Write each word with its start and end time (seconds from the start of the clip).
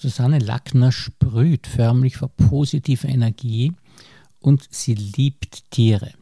Susanne 0.00 0.38
Lackner 0.38 0.92
sprüht 0.92 1.66
förmlich 1.66 2.18
vor 2.18 2.28
positiver 2.28 3.08
Energie 3.08 3.72
und 4.38 4.68
sie 4.70 4.94
liebt 4.94 5.72
Tiere. 5.72 6.12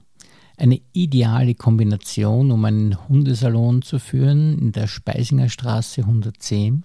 Eine 0.56 0.80
ideale 0.94 1.54
Kombination, 1.54 2.52
um 2.52 2.64
einen 2.64 3.08
Hundesalon 3.08 3.82
zu 3.82 3.98
führen 3.98 4.58
in 4.58 4.72
der 4.72 4.86
Speisinger 4.86 5.50
Straße 5.50 6.00
110 6.00 6.84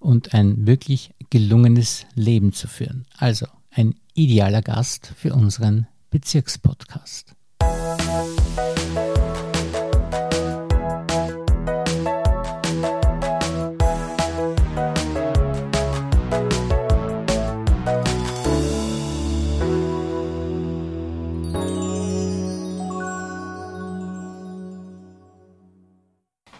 und 0.00 0.32
ein 0.32 0.66
wirklich 0.66 1.10
gelungenes 1.28 2.06
Leben 2.14 2.54
zu 2.54 2.68
führen. 2.68 3.04
Also 3.18 3.46
ein 3.70 3.94
idealer 4.14 4.62
Gast 4.62 5.12
für 5.14 5.34
unseren 5.34 5.88
Bezirkspodcast. 6.08 7.34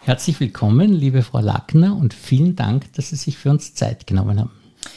Herzlich 0.08 0.40
willkommen, 0.40 0.94
liebe 0.94 1.22
Frau 1.22 1.40
Lackner, 1.40 1.94
und 1.94 2.14
vielen 2.14 2.56
Dank, 2.56 2.90
dass 2.94 3.10
Sie 3.10 3.16
sich 3.16 3.36
für 3.36 3.50
uns 3.50 3.74
Zeit 3.74 4.06
genommen 4.06 4.40
haben. 4.40 4.50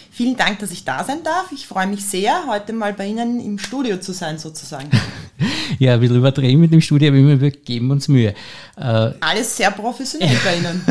Vielen 0.09 0.37
Dank, 0.37 0.59
dass 0.59 0.71
ich 0.71 0.85
da 0.85 1.03
sein 1.03 1.21
darf. 1.21 1.51
Ich 1.51 1.67
freue 1.67 1.85
mich 1.85 2.05
sehr, 2.05 2.45
heute 2.47 2.71
mal 2.71 2.93
bei 2.93 3.07
Ihnen 3.07 3.41
im 3.41 3.59
Studio 3.59 3.97
zu 3.97 4.13
sein, 4.13 4.37
sozusagen. 4.37 4.89
ja, 5.79 5.95
ein 5.95 5.99
bisschen 5.99 6.15
überdrehen 6.15 6.61
mit 6.61 6.71
dem 6.71 6.79
Studio, 6.79 7.09
aber 7.09 7.41
wir 7.41 7.51
geben 7.51 7.91
uns 7.91 8.07
Mühe. 8.07 8.33
Äh, 8.77 9.11
Alles 9.19 9.57
sehr 9.57 9.71
professionell 9.71 10.37
bei 10.45 10.55
Ihnen. 10.55 10.81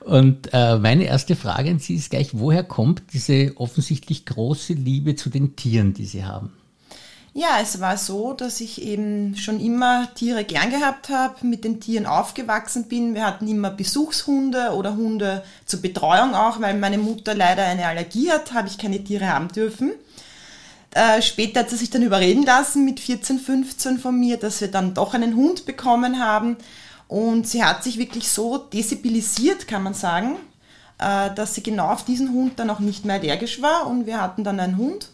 Und 0.00 0.48
äh, 0.52 0.76
meine 0.78 1.04
erste 1.04 1.36
Frage 1.36 1.70
an 1.70 1.78
Sie 1.78 1.94
ist 1.94 2.10
gleich, 2.10 2.30
woher 2.32 2.64
kommt 2.64 3.02
diese 3.12 3.52
offensichtlich 3.54 4.26
große 4.26 4.72
Liebe 4.72 5.14
zu 5.14 5.30
den 5.30 5.54
Tieren, 5.54 5.94
die 5.94 6.06
Sie 6.06 6.24
haben? 6.24 6.50
Ja, 7.32 7.58
es 7.62 7.80
war 7.80 7.96
so, 7.96 8.32
dass 8.32 8.60
ich 8.60 8.82
eben 8.82 9.36
schon 9.36 9.60
immer 9.60 10.12
Tiere 10.14 10.42
gern 10.44 10.70
gehabt 10.70 11.10
habe, 11.10 11.46
mit 11.46 11.62
den 11.62 11.78
Tieren 11.78 12.06
aufgewachsen 12.06 12.88
bin. 12.88 13.14
Wir 13.14 13.24
hatten 13.24 13.46
immer 13.46 13.70
Besuchshunde 13.70 14.70
oder 14.74 14.96
Hunde 14.96 15.44
zur 15.64 15.80
Betreuung 15.80 16.34
auch, 16.34 16.60
weil 16.60 16.76
meine 16.76 16.98
Mutter 16.98 17.34
leider 17.34 17.64
eine 17.64 17.86
Allergie 17.86 18.32
hat, 18.32 18.52
habe 18.52 18.66
ich 18.66 18.78
keine 18.78 19.04
Tiere 19.04 19.28
haben 19.28 19.46
dürfen. 19.46 19.92
Äh, 20.92 21.22
später 21.22 21.60
hat 21.60 21.70
sie 21.70 21.76
sich 21.76 21.90
dann 21.90 22.02
überreden 22.02 22.42
lassen 22.42 22.84
mit 22.84 22.98
14, 22.98 23.38
15 23.38 23.98
von 24.00 24.18
mir, 24.18 24.36
dass 24.36 24.60
wir 24.60 24.68
dann 24.68 24.94
doch 24.94 25.14
einen 25.14 25.36
Hund 25.36 25.66
bekommen 25.66 26.18
haben. 26.18 26.56
Und 27.06 27.46
sie 27.46 27.62
hat 27.62 27.84
sich 27.84 27.98
wirklich 27.98 28.28
so 28.28 28.58
desensibilisiert, 28.58 29.68
kann 29.68 29.84
man 29.84 29.94
sagen, 29.94 30.34
äh, 30.98 31.32
dass 31.32 31.54
sie 31.54 31.62
genau 31.62 31.90
auf 31.90 32.04
diesen 32.04 32.32
Hund 32.32 32.58
dann 32.58 32.70
auch 32.70 32.80
nicht 32.80 33.04
mehr 33.04 33.20
allergisch 33.20 33.62
war. 33.62 33.86
Und 33.86 34.06
wir 34.06 34.20
hatten 34.20 34.42
dann 34.42 34.58
einen 34.58 34.78
Hund 34.78 35.10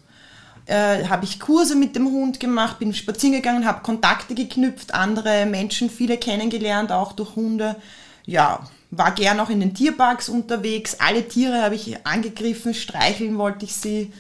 äh, 0.66 1.04
habe 1.04 1.24
ich 1.24 1.40
Kurse 1.40 1.76
mit 1.76 1.96
dem 1.96 2.06
Hund 2.06 2.40
gemacht, 2.40 2.78
bin 2.78 2.92
spazieren 2.92 3.36
gegangen, 3.36 3.66
habe 3.66 3.82
Kontakte 3.82 4.34
geknüpft, 4.34 4.94
andere 4.94 5.46
Menschen, 5.46 5.88
viele 5.90 6.18
kennengelernt, 6.18 6.92
auch 6.92 7.12
durch 7.12 7.36
Hunde. 7.36 7.76
Ja, 8.24 8.68
war 8.90 9.12
gern 9.12 9.40
auch 9.40 9.50
in 9.50 9.60
den 9.60 9.74
Tierparks 9.74 10.28
unterwegs. 10.28 10.96
Alle 10.98 11.26
Tiere 11.26 11.62
habe 11.62 11.76
ich 11.76 12.06
angegriffen, 12.06 12.74
streicheln 12.74 13.38
wollte 13.38 13.64
ich 13.64 13.74
sie. 13.74 14.12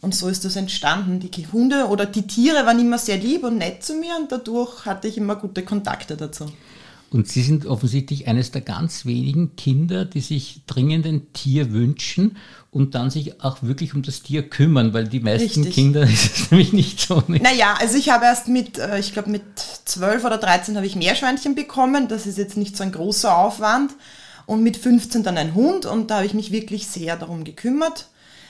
Und 0.00 0.14
so 0.14 0.28
ist 0.28 0.44
das 0.44 0.56
entstanden. 0.56 1.20
Die 1.20 1.46
Hunde 1.52 1.86
oder 1.86 2.06
die 2.06 2.26
Tiere 2.26 2.66
waren 2.66 2.80
immer 2.80 2.98
sehr 2.98 3.18
lieb 3.18 3.44
und 3.44 3.58
nett 3.58 3.84
zu 3.84 3.94
mir 3.94 4.16
und 4.16 4.32
dadurch 4.32 4.84
hatte 4.84 5.06
ich 5.06 5.16
immer 5.16 5.36
gute 5.36 5.64
Kontakte 5.64 6.16
dazu. 6.16 6.46
Und 7.12 7.28
Sie 7.28 7.42
sind 7.42 7.66
offensichtlich 7.66 8.26
eines 8.26 8.52
der 8.52 8.62
ganz 8.62 9.04
wenigen 9.04 9.54
Kinder, 9.56 10.06
die 10.06 10.22
sich 10.22 10.62
dringend 10.66 11.06
ein 11.06 11.30
Tier 11.34 11.70
wünschen 11.70 12.38
und 12.70 12.94
dann 12.94 13.10
sich 13.10 13.42
auch 13.44 13.58
wirklich 13.60 13.94
um 13.94 14.02
das 14.02 14.22
Tier 14.22 14.48
kümmern, 14.48 14.94
weil 14.94 15.06
die 15.08 15.20
meisten 15.20 15.60
Richtig. 15.60 15.74
Kinder 15.74 16.02
ist 16.10 16.38
es 16.38 16.50
nämlich 16.50 16.72
nicht 16.72 17.00
so. 17.00 17.22
Nicht. 17.28 17.42
Naja, 17.42 17.74
also 17.78 17.98
ich 17.98 18.08
habe 18.08 18.24
erst 18.24 18.48
mit, 18.48 18.78
äh, 18.78 18.98
ich 18.98 19.12
glaube 19.12 19.28
mit 19.28 19.42
12 19.84 20.24
oder 20.24 20.38
13 20.38 20.74
habe 20.76 20.86
ich 20.86 20.96
Meerschweinchen 20.96 21.54
bekommen. 21.54 22.08
Das 22.08 22.26
ist 22.26 22.38
jetzt 22.38 22.56
nicht 22.56 22.78
so 22.78 22.82
ein 22.82 22.92
großer 22.92 23.36
Aufwand. 23.36 23.92
Und 24.46 24.62
mit 24.62 24.78
15 24.78 25.22
dann 25.22 25.36
ein 25.36 25.54
Hund 25.54 25.84
und 25.84 26.10
da 26.10 26.16
habe 26.16 26.26
ich 26.26 26.34
mich 26.34 26.50
wirklich 26.50 26.86
sehr 26.88 27.16
darum 27.16 27.44
gekümmert, 27.44 28.08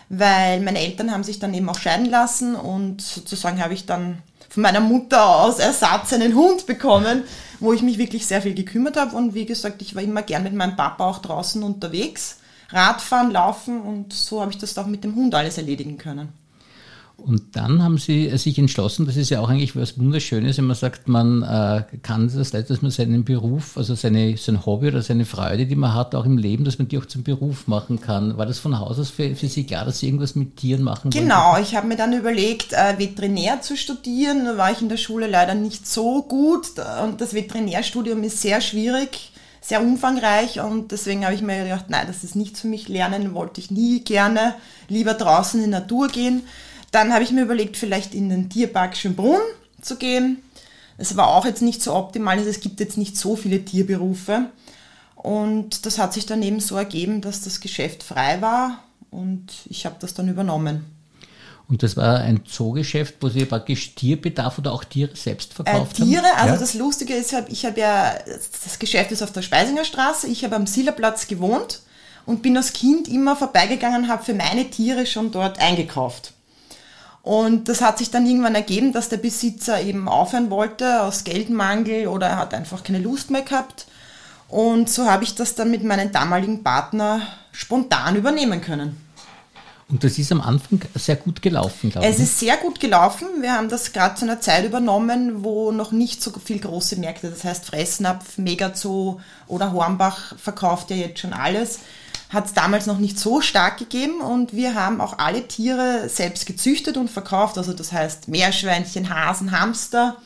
weil 0.09 0.61
meine 0.61 0.79
Eltern 0.79 1.11
haben 1.11 1.23
sich 1.23 1.39
dann 1.39 1.53
eben 1.53 1.69
auch 1.69 1.79
scheiden 1.79 2.07
lassen 2.07 2.55
und 2.55 3.03
sozusagen 3.03 3.63
habe 3.63 3.75
ich 3.75 3.85
dann 3.85 4.19
von 4.53 4.63
meiner 4.63 4.81
Mutter 4.81 5.25
aus 5.27 5.59
Ersatz 5.59 6.13
einen 6.13 6.35
Hund 6.35 6.67
bekommen, 6.67 7.25
wo 7.59 7.73
ich 7.73 7.81
mich 7.81 7.97
wirklich 7.97 8.27
sehr 8.27 8.43
viel 8.43 8.53
gekümmert 8.53 8.99
habe. 8.99 9.17
Und 9.17 9.33
wie 9.33 9.47
gesagt, 9.47 9.81
ich 9.81 9.95
war 9.95 10.03
immer 10.03 10.21
gern 10.21 10.43
mit 10.43 10.53
meinem 10.53 10.77
Papa 10.77 11.07
auch 11.07 11.21
draußen 11.21 11.63
unterwegs. 11.63 12.37
Radfahren, 12.69 13.31
laufen 13.31 13.81
und 13.81 14.13
so 14.13 14.43
habe 14.43 14.51
ich 14.51 14.59
das 14.59 14.77
auch 14.77 14.87
mit 14.87 15.05
dem 15.05 15.15
Hund 15.15 15.35
alles 15.35 15.57
erledigen 15.57 15.97
können. 15.97 16.35
Und 17.17 17.55
dann 17.57 17.83
haben 17.83 17.99
sie 17.99 18.29
äh, 18.29 18.37
sich 18.37 18.59
entschlossen, 18.59 19.07
das 19.07 19.17
ist 19.17 19.31
ja 19.31 19.41
auch 19.41 19.49
eigentlich 19.49 19.77
was 19.77 19.99
Wunderschönes, 19.99 20.59
wenn 20.59 20.65
man 20.67 20.77
sagt, 20.77 21.07
man 21.07 21.43
äh, 21.43 21.85
kann 22.03 22.31
das 22.35 22.53
leid, 22.53 22.69
dass 22.69 22.83
man 22.83 22.91
seinen 22.91 23.25
Beruf, 23.25 23.77
also 23.77 23.95
seine, 23.95 24.37
sein 24.37 24.67
Hobby 24.67 24.89
oder 24.89 25.03
seine 25.03 25.25
Freude, 25.25 25.67
die 25.67 25.77
man 25.77 25.95
hat, 25.95 26.15
auch 26.17 26.25
im 26.25 26.37
Leben, 26.37 26.65
dass 26.65 26.79
man 26.79 26.89
die 26.89 26.99
auch 26.99 27.07
zum 27.07 27.23
Beruf 27.23 27.69
machen 27.69 28.01
kann. 28.01 28.37
War 28.39 28.47
das 28.47 28.59
von 28.59 28.79
Haus 28.79 28.99
aus 28.99 29.11
für, 29.11 29.37
für 29.37 29.47
Sie 29.47 29.65
klar, 29.65 29.85
dass 29.85 30.01
Sie 30.01 30.07
irgendwas 30.07 30.35
mit 30.35 30.57
Tieren 30.57 30.83
machen 30.83 31.11
Genau, 31.11 31.53
wollten? 31.53 31.63
ich 31.63 31.77
habe 31.77 31.87
mir 31.87 31.97
dann 31.97 32.13
überlegt, 32.13 32.73
äh, 32.73 32.99
Veterinär 32.99 33.61
zu 33.61 33.77
studieren. 33.77 34.45
Da 34.45 34.57
war 34.57 34.73
ich 34.73 34.83
in 34.83 34.89
der 34.89 34.97
Schule 34.97 35.29
leider 35.29 35.55
nicht 35.55 35.87
so 35.87 36.23
gut 36.23 36.67
und 37.05 37.21
das 37.21 37.35
Veterinärstudium 37.35 38.23
ist 38.25 38.41
sehr 38.41 38.61
schwierig 38.61 39.33
sehr 39.65 39.81
umfangreich 39.81 40.61
und 40.61 40.91
deswegen 40.91 41.25
habe 41.25 41.37
ich 41.37 41.41
mir 41.41 41.63
gedacht, 41.63 41.85
nein, 41.89 42.09
das 42.09 42.25
ist 42.25 42.35
nichts 42.35 42.63
für 42.63 42.67
mich. 42.67 42.89
Lernen 42.89 43.33
wollte 43.33 43.61
ich 43.61 43.71
nie 43.71 44.01
gerne, 44.01 44.57
lieber 44.89 45.15
draußen 45.15 45.61
in 45.61 45.67
die 45.67 45.71
Natur 45.71 46.09
gehen. 46.09 46.43
Dann 46.93 47.13
habe 47.13 47.25
ich 47.25 47.33
mir 47.33 47.43
überlegt, 47.43 47.77
vielleicht 47.77 48.15
in 48.15 48.29
den 48.29 48.49
Tierpark 48.49 48.97
Schönbrunn 48.97 49.41
zu 49.81 49.97
gehen. 49.97 50.43
Es 50.99 51.17
war 51.17 51.29
auch 51.29 51.45
jetzt 51.45 51.63
nicht 51.63 51.83
so 51.83 51.95
optimal, 51.95 52.39
also 52.39 52.49
es 52.49 52.61
gibt 52.61 52.79
jetzt 52.79 52.97
nicht 52.97 53.17
so 53.17 53.35
viele 53.35 53.65
Tierberufe. 53.65 54.51
Und 55.17 55.87
das 55.87 55.99
hat 55.99 56.13
sich 56.13 56.27
dann 56.27 56.43
eben 56.43 56.61
so 56.61 56.77
ergeben, 56.77 57.21
dass 57.21 57.43
das 57.43 57.61
Geschäft 57.61 58.03
frei 58.03 58.41
war 58.41 58.83
und 59.11 59.53
ich 59.67 59.87
habe 59.87 59.97
das 60.01 60.15
dann 60.15 60.29
übernommen. 60.29 60.85
Und 61.69 61.83
das 61.83 61.97
war 61.97 62.19
ein 62.19 62.45
Zoogeschäft, 62.45 63.15
wo 63.21 63.29
Sie 63.29 63.45
praktisch 63.45 63.95
Tierbedarf 63.95 64.59
oder 64.59 64.73
auch 64.73 64.85
Tiere 64.85 65.15
selbst 65.15 65.55
verkauft 65.55 66.01
äh, 66.01 66.05
Tiere, 66.05 66.25
haben? 66.25 66.41
also 66.41 66.55
ja. 66.55 66.61
das 66.61 66.75
Lustige 66.75 67.15
ist, 67.15 67.35
ich 67.49 67.65
habe 67.65 67.81
ja, 67.81 68.15
das 68.65 68.79
Geschäft 68.79 69.13
ist 69.13 69.23
auf 69.23 69.33
der 69.33 69.43
Speisinger 69.43 69.85
Straße, 69.85 70.27
ich 70.27 70.45
habe 70.45 70.57
am 70.57 70.67
Sillerplatz 70.67 71.29
gewohnt 71.29 71.81
und 72.27 72.43
bin 72.43 72.57
als 72.57 72.73
Kind 72.73 73.09
immer 73.09 73.37
vorbeigegangen, 73.37 74.09
habe 74.09 74.25
für 74.25 74.35
meine 74.35 74.69
Tiere 74.71 75.07
schon 75.07 75.31
dort 75.31 75.61
eingekauft. 75.61 76.35
Und 77.23 77.69
das 77.69 77.81
hat 77.81 77.99
sich 77.99 78.11
dann 78.11 78.27
irgendwann 78.27 78.57
ergeben, 78.57 78.93
dass 78.93 79.09
der 79.09 79.17
Besitzer 79.17 79.81
eben 79.81 80.09
aufhören 80.09 80.51
wollte 80.51 81.03
aus 81.03 81.23
Geldmangel 81.25 82.09
oder 82.09 82.27
er 82.27 82.37
hat 82.39 82.53
einfach 82.53 82.83
keine 82.83 82.99
Lust 82.99 83.31
mehr 83.31 83.43
gehabt. 83.43 83.87
Und 84.49 84.91
so 84.91 85.07
habe 85.07 85.25
ich 85.25 85.35
das 85.35 85.55
dann 85.55 85.71
mit 85.71 85.85
meinem 85.85 86.11
damaligen 86.11 86.63
Partner 86.63 87.23
spontan 87.53 88.17
übernehmen 88.17 88.61
können. 88.61 88.97
Und 89.89 90.05
das 90.05 90.19
ist 90.19 90.33
am 90.33 90.41
Anfang 90.41 90.81
sehr 90.95 91.17
gut 91.17 91.43
gelaufen, 91.43 91.91
glaube 91.91 92.07
ich. 92.07 92.15
Es 92.15 92.19
ist 92.19 92.41
sehr 92.41 92.57
gut 92.57 92.81
gelaufen. 92.81 93.29
Wir 93.41 93.53
haben 93.53 93.69
das 93.69 93.93
gerade 93.93 94.15
zu 94.15 94.25
einer 94.25 94.41
Zeit 94.41 94.65
übernommen, 94.65 95.45
wo 95.45 95.71
noch 95.71 95.93
nicht 95.93 96.23
so 96.23 96.33
viel 96.43 96.59
große 96.59 96.97
Märkte, 96.97 97.29
das 97.29 97.45
heißt 97.45 97.67
Fressnapf, 97.67 98.39
Megazoo 98.39 99.21
oder 99.49 99.73
Hornbach 99.73 100.35
verkauft 100.39 100.91
ja 100.91 100.97
jetzt 100.97 101.21
schon 101.21 101.35
alles 101.35 101.81
hat 102.33 102.47
es 102.47 102.55
damals 102.55 102.87
noch 102.87 102.99
nicht 102.99 103.19
so 103.19 103.43
stark 103.43 103.79
gegeben 103.79 104.21
und 104.21 104.55
wir 104.55 104.75
haben 104.75 105.01
auch 105.03 105.19
alle 105.19 105.47
Tiere 105.47 106.09
selbst 106.09 106.47
gezüchtet 106.47 106.97
und 106.97 107.11
verkauft. 107.11 107.59
Also 107.59 107.75
das 107.75 107.93
heißt 107.93 108.29
Meerschweinchen, 108.29 109.15
Hasen, 109.15 109.59
Hamster. 109.59 110.17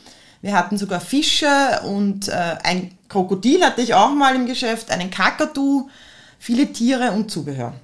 Wir 0.41 0.53
hatten 0.53 0.78
sogar 0.78 1.00
Fische 1.00 1.81
und 1.84 2.28
äh, 2.28 2.56
ein 2.62 2.97
Krokodil 3.09 3.65
hatte 3.65 3.81
ich 3.81 3.95
auch 3.95 4.11
mal 4.11 4.37
im 4.37 4.47
Geschäft, 4.47 4.91
einen 4.93 5.11
Kakadu, 5.11 5.89
viele 6.39 6.72
Tiere 6.72 7.11
und 7.11 7.31
Zubehör. 7.31 7.75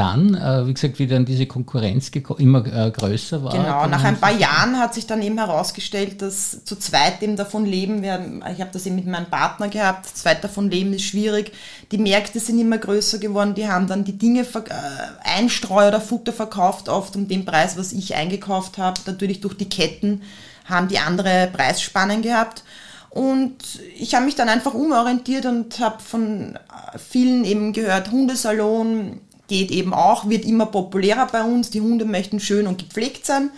Dann, 0.00 0.34
äh, 0.34 0.66
wie 0.66 0.72
gesagt, 0.72 0.98
wie 0.98 1.06
dann 1.06 1.26
diese 1.26 1.44
Konkurrenz 1.44 2.10
immer 2.38 2.64
äh, 2.64 2.90
größer 2.90 3.44
war. 3.44 3.52
Genau, 3.52 3.86
nach 3.86 4.02
ein 4.02 4.18
paar 4.18 4.32
Jahren 4.32 4.78
hat 4.78 4.94
sich 4.94 5.06
dann 5.06 5.20
eben 5.20 5.36
herausgestellt, 5.36 6.22
dass 6.22 6.64
zu 6.64 6.76
zweit 6.76 7.22
eben 7.22 7.36
davon 7.36 7.66
leben, 7.66 8.00
wir, 8.00 8.40
ich 8.50 8.62
habe 8.62 8.70
das 8.72 8.86
eben 8.86 8.96
mit 8.96 9.06
meinem 9.06 9.26
Partner 9.26 9.68
gehabt, 9.68 10.06
zu 10.06 10.14
zweit 10.14 10.42
davon 10.42 10.70
leben 10.70 10.94
ist 10.94 11.02
schwierig. 11.02 11.52
Die 11.92 11.98
Märkte 11.98 12.40
sind 12.40 12.58
immer 12.58 12.78
größer 12.78 13.18
geworden, 13.18 13.54
die 13.54 13.68
haben 13.68 13.88
dann 13.88 14.04
die 14.04 14.16
Dinge, 14.16 14.40
äh, 14.40 15.36
Einstreu 15.36 15.88
oder 15.88 16.00
Futter 16.00 16.32
verkauft, 16.32 16.88
oft 16.88 17.14
um 17.14 17.28
den 17.28 17.44
Preis, 17.44 17.76
was 17.76 17.92
ich 17.92 18.14
eingekauft 18.14 18.78
habe. 18.78 18.98
Natürlich 19.04 19.42
durch 19.42 19.54
die 19.54 19.68
Ketten 19.68 20.22
haben 20.64 20.88
die 20.88 20.98
andere 20.98 21.50
Preisspannen 21.52 22.22
gehabt. 22.22 22.64
Und 23.10 23.56
ich 23.98 24.14
habe 24.14 24.24
mich 24.24 24.36
dann 24.36 24.48
einfach 24.48 24.72
umorientiert 24.72 25.44
und 25.44 25.78
habe 25.80 26.00
von 26.00 26.58
vielen 26.96 27.44
eben 27.44 27.74
gehört, 27.74 28.12
Hundesalon, 28.12 29.20
geht 29.50 29.70
eben 29.72 29.92
auch, 29.92 30.28
wird 30.28 30.44
immer 30.46 30.66
populärer 30.66 31.26
bei 31.26 31.42
uns. 31.42 31.70
Die 31.70 31.80
Hunde 31.80 32.06
möchten 32.06 32.40
schön 32.40 32.66
und 32.66 32.78
gepflegt 32.78 33.26
sein. 33.26 33.50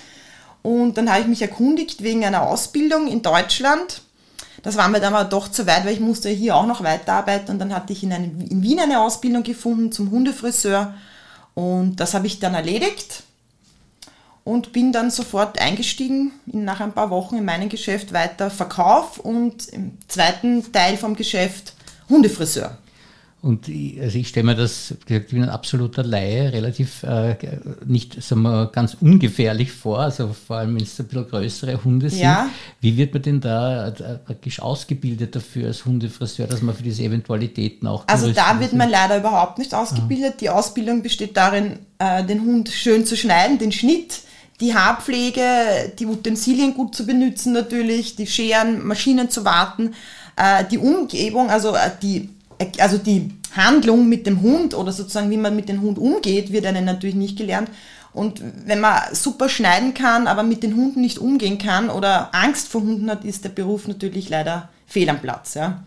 Und 0.63 0.97
dann 0.97 1.11
habe 1.11 1.21
ich 1.21 1.27
mich 1.29 1.43
erkundigt 1.43 2.03
wegen 2.03 2.25
einer 2.25 2.43
Ausbildung 2.43 3.07
in 3.07 3.21
Deutschland. 3.23 4.01
Das 4.63 4.77
war 4.77 4.89
mir 4.89 5.01
dann 5.01 5.15
aber 5.15 5.29
doch 5.29 5.49
zu 5.49 5.67
weit, 5.67 5.85
weil 5.85 5.93
ich 5.93 6.01
musste 6.01 6.31
hier 6.31 6.57
auch 6.57 6.67
noch 6.67 6.83
weiterarbeiten. 6.83 7.51
Und 7.51 7.59
dann 7.59 7.75
hatte 7.75 7.93
ich 7.93 8.03
in, 8.03 8.13
eine, 8.13 8.27
in 8.27 8.63
Wien 8.63 8.81
eine 8.81 9.01
Ausbildung 9.01 9.43
gefunden 9.43 9.93
zum 9.93 10.11
Hundefriseur. 10.11 10.95
Und 11.55 11.97
das 11.97 12.15
habe 12.15 12.27
ich 12.27 12.41
dann 12.41 12.55
erledigt 12.55 13.25
und 14.45 14.73
bin 14.73 14.93
dann 14.93 15.11
sofort 15.11 15.61
eingestiegen 15.61 16.33
in, 16.47 16.65
nach 16.65 16.81
ein 16.81 16.93
paar 16.93 17.11
Wochen 17.11 17.37
in 17.37 17.45
meinem 17.45 17.69
Geschäft 17.69 18.15
weiter 18.15 18.51
Verkauf 18.51 19.19
und 19.19 19.69
im 19.69 19.99
zweiten 20.09 20.73
Teil 20.73 20.97
vom 20.97 21.17
Geschäft 21.17 21.75
Hundefriseur. 22.09 22.79
Und 23.43 23.67
ich, 23.67 24.01
also 24.01 24.19
ich 24.19 24.29
stelle 24.29 24.47
mir 24.47 24.55
das, 24.55 24.95
ich 25.09 25.27
bin 25.27 25.43
ein 25.43 25.49
absoluter 25.49 26.05
Laie, 26.05 26.53
relativ 26.53 27.03
äh, 27.03 27.37
nicht 27.85 28.23
sagen 28.23 28.43
wir, 28.43 28.71
ganz 28.73 28.97
ungefährlich 29.01 29.73
vor, 29.73 29.99
also 29.99 30.33
vor 30.33 30.59
allem 30.59 30.77
wenn 30.77 30.85
es 30.85 30.99
ein 31.01 31.09
bisschen 31.09 31.29
größere 31.29 31.83
Hunde 31.83 32.09
sind. 32.09 32.21
Ja. 32.21 32.49
Wie 32.81 32.97
wird 32.97 33.13
man 33.13 33.23
denn 33.23 33.41
da 33.41 33.89
äh, 33.89 34.19
praktisch 34.19 34.63
ausgebildet 34.63 35.35
dafür 35.35 35.67
als 35.67 35.85
Hundefriseur, 35.85 36.47
dass 36.47 36.63
man 36.63 36.77
für 36.77 36.85
diese 36.85 37.03
Eventualitäten 37.03 37.89
auch. 37.89 38.05
Also 38.07 38.31
da 38.31 38.61
wird 38.61 38.75
man 38.75 38.89
leider 38.89 39.19
überhaupt 39.19 39.59
nicht 39.59 39.75
ausgebildet. 39.75 40.35
Ah. 40.35 40.39
Die 40.41 40.51
Ausbildung 40.51 41.03
besteht 41.03 41.37
darin, 41.37 41.81
äh, 41.99 42.25
den 42.25 42.43
Hund 42.43 42.69
schön 42.69 43.05
zu 43.05 43.17
schneiden, 43.17 43.59
den 43.59 43.73
Schnitt 43.73 44.21
die 44.61 44.75
Haarpflege, 44.75 45.93
die 45.99 46.07
Utensilien 46.07 46.75
gut 46.75 46.95
zu 46.95 47.05
benutzen 47.05 47.53
natürlich, 47.53 48.15
die 48.15 48.29
Scheren, 48.29 48.87
Maschinen 48.87 49.29
zu 49.29 49.45
warten, 49.45 49.95
äh, 50.37 50.65
die 50.71 50.79
Umgebung, 50.79 51.51
also 51.51 51.75
äh, 51.75 51.91
die, 52.01 52.29
also 52.79 52.99
die 52.99 53.31
Handlung 53.55 54.09
mit 54.09 54.27
dem 54.27 54.41
Hund 54.43 54.75
oder 54.75 54.93
sozusagen 54.93 55.31
wie 55.31 55.37
man 55.37 55.57
mit 55.57 55.69
dem 55.69 55.81
Hund 55.83 55.99
umgeht, 55.99 56.53
wird 56.53 56.67
einem 56.67 56.85
natürlich 56.85 57.15
nicht 57.15 57.37
gelernt. 57.37 57.71
Und 58.13 58.43
wenn 58.67 58.81
man 58.81 59.01
super 59.13 59.49
schneiden 59.49 59.95
kann, 59.95 60.27
aber 60.27 60.43
mit 60.43 60.63
den 60.63 60.77
Hunden 60.77 61.01
nicht 61.01 61.19
umgehen 61.19 61.59
kann 61.59 61.89
oder 61.89 62.35
Angst 62.35 62.69
vor 62.69 62.83
Hunden 62.83 63.11
hat, 63.11 63.25
ist 63.25 63.45
der 63.45 63.49
Beruf 63.49 63.89
natürlich 63.89 64.29
leider 64.29 64.69
fehl 64.87 65.09
am 65.09 65.21
Platz. 65.21 65.55
Ja. 65.55 65.83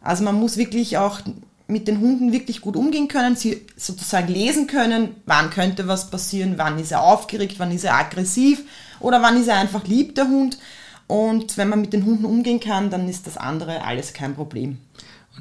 Also 0.00 0.24
man 0.24 0.34
muss 0.34 0.56
wirklich 0.56 0.98
auch 0.98 1.20
mit 1.66 1.88
den 1.88 2.00
Hunden 2.00 2.32
wirklich 2.32 2.60
gut 2.60 2.76
umgehen 2.76 3.08
können, 3.08 3.36
sie 3.36 3.64
sozusagen 3.76 4.28
lesen 4.28 4.66
können, 4.66 5.16
wann 5.26 5.50
könnte 5.50 5.88
was 5.88 6.10
passieren, 6.10 6.54
wann 6.56 6.78
ist 6.78 6.92
er 6.92 7.02
aufgeregt, 7.02 7.54
wann 7.58 7.72
ist 7.72 7.84
er 7.84 7.94
aggressiv 7.94 8.62
oder 9.00 9.22
wann 9.22 9.40
ist 9.40 9.48
er 9.48 9.56
einfach 9.56 9.86
lieb, 9.86 10.14
der 10.14 10.28
Hund. 10.28 10.58
Und 11.06 11.56
wenn 11.56 11.68
man 11.68 11.80
mit 11.80 11.92
den 11.92 12.04
Hunden 12.04 12.24
umgehen 12.24 12.60
kann, 12.60 12.90
dann 12.90 13.08
ist 13.08 13.26
das 13.26 13.36
andere 13.36 13.84
alles 13.84 14.12
kein 14.12 14.34
Problem. 14.34 14.78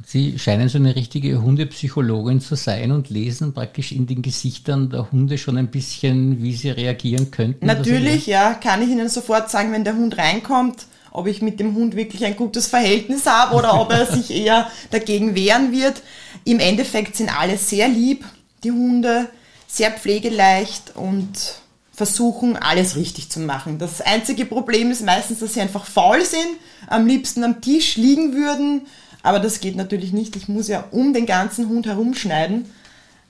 Sie 0.06 0.40
scheinen 0.40 0.69
so 0.69 0.78
eine 0.78 0.95
richtige 0.95 1.42
Hundepsychologin 1.42 2.42
zu 2.42 2.56
sein 2.56 2.92
und 2.92 3.10
lesen 3.10 3.54
praktisch 3.54 3.92
in 3.92 4.07
den 4.07 4.22
Gesichtern 4.22 4.90
der 4.90 5.12
Hunde 5.12 5.38
schon 5.38 5.57
ein 5.57 5.68
bisschen, 5.68 6.42
wie 6.42 6.54
sie 6.54 6.72
reagieren 6.72 7.31
könnten. 7.31 7.66
Natürlich, 7.66 8.28
ja, 8.28 8.54
kann 8.54 8.81
ich 8.81 8.90
Ihnen 8.90 9.10
sofort 9.10 9.50
sagen, 9.50 9.72
wenn 9.72 9.84
der 9.84 9.95
Hund 9.95 10.18
reinkommt, 10.18 10.88
ob 11.12 11.28
ich 11.28 11.42
mit 11.42 11.60
dem 11.60 11.75
Hund 11.75 11.95
wirklich 11.95 12.25
ein 12.25 12.36
gutes 12.36 12.68
Verhältnis 12.68 13.25
habe 13.28 13.56
oder 13.56 13.80
ob 13.80 13.92
er 13.92 14.06
sich 14.07 14.31
eher 14.36 14.69
dagegen 14.90 15.36
wehren 15.36 15.72
wird. 15.72 16.01
Im 16.44 16.60
Endeffekt 16.60 17.16
sind 17.16 17.30
alle 17.30 17.57
sehr 17.57 17.88
lieb, 17.88 18.25
die 18.63 18.72
Hunde, 18.72 19.30
sehr 19.68 19.92
pflegeleicht 19.92 20.96
und 20.96 21.62
versuchen, 21.94 22.57
alles 22.57 22.96
richtig 22.96 23.30
zu 23.30 23.39
machen. 23.39 23.78
Das 23.78 24.01
einzige 24.01 24.46
Problem 24.46 24.89
ist 24.89 25.06
meistens, 25.06 25.39
dass 25.39 25.54
sie 25.54 25.62
einfach 25.62 25.86
faul 25.86 26.25
sind, 26.25 26.57
am 26.88 27.06
liebsten 27.06 27.44
am 27.44 27.62
Tisch 27.62 27.98
liegen 27.98 28.34
würden, 28.34 28.88
aber 29.24 29.40
das 29.40 29.62
geht 29.62 29.75
natürlich 29.75 30.14
nicht. 30.14 30.36
Ich 30.36 30.48
muss 30.48 30.68
ja 30.68 30.84
um 30.92 31.14
den 31.14 31.25
ganzen 31.25 31.70
Hund 31.70 31.88
herumschneiden. 31.88 32.66